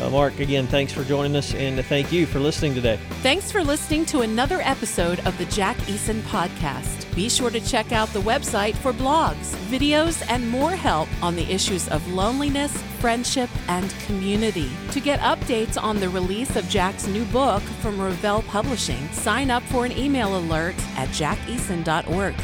Uh, 0.00 0.10
Mark, 0.10 0.38
again, 0.40 0.66
thanks 0.66 0.92
for 0.92 1.04
joining 1.04 1.34
us 1.36 1.54
and 1.54 1.82
thank 1.86 2.12
you 2.12 2.26
for 2.26 2.38
listening 2.38 2.74
today. 2.74 2.98
Thanks 3.22 3.50
for 3.50 3.64
listening 3.64 4.04
to 4.06 4.20
another 4.20 4.60
episode 4.60 5.20
of 5.20 5.36
the 5.38 5.46
Jack 5.46 5.76
Eason 5.88 6.20
Podcast. 6.22 7.14
Be 7.14 7.30
sure 7.30 7.48
to 7.48 7.60
check 7.60 7.92
out 7.92 8.08
the 8.10 8.20
website 8.20 8.74
for 8.74 8.92
blogs, 8.92 9.54
videos, 9.70 10.22
and 10.28 10.48
more 10.50 10.72
help 10.72 11.08
on 11.22 11.34
the 11.34 11.50
issues 11.50 11.88
of 11.88 12.06
loneliness, 12.12 12.76
friendship, 13.00 13.48
and 13.68 13.90
community. 14.06 14.70
To 14.90 15.00
get 15.00 15.18
updates 15.20 15.82
on 15.82 15.98
the 15.98 16.10
release 16.10 16.56
of 16.56 16.68
Jack's 16.68 17.06
new 17.06 17.24
book 17.26 17.62
from 17.80 17.98
Revell 17.98 18.42
Publishing, 18.42 19.08
sign 19.12 19.50
up 19.50 19.62
for 19.64 19.86
an 19.86 19.92
email 19.92 20.36
alert 20.36 20.74
at 20.98 21.08
jackeason.org. 21.08 22.34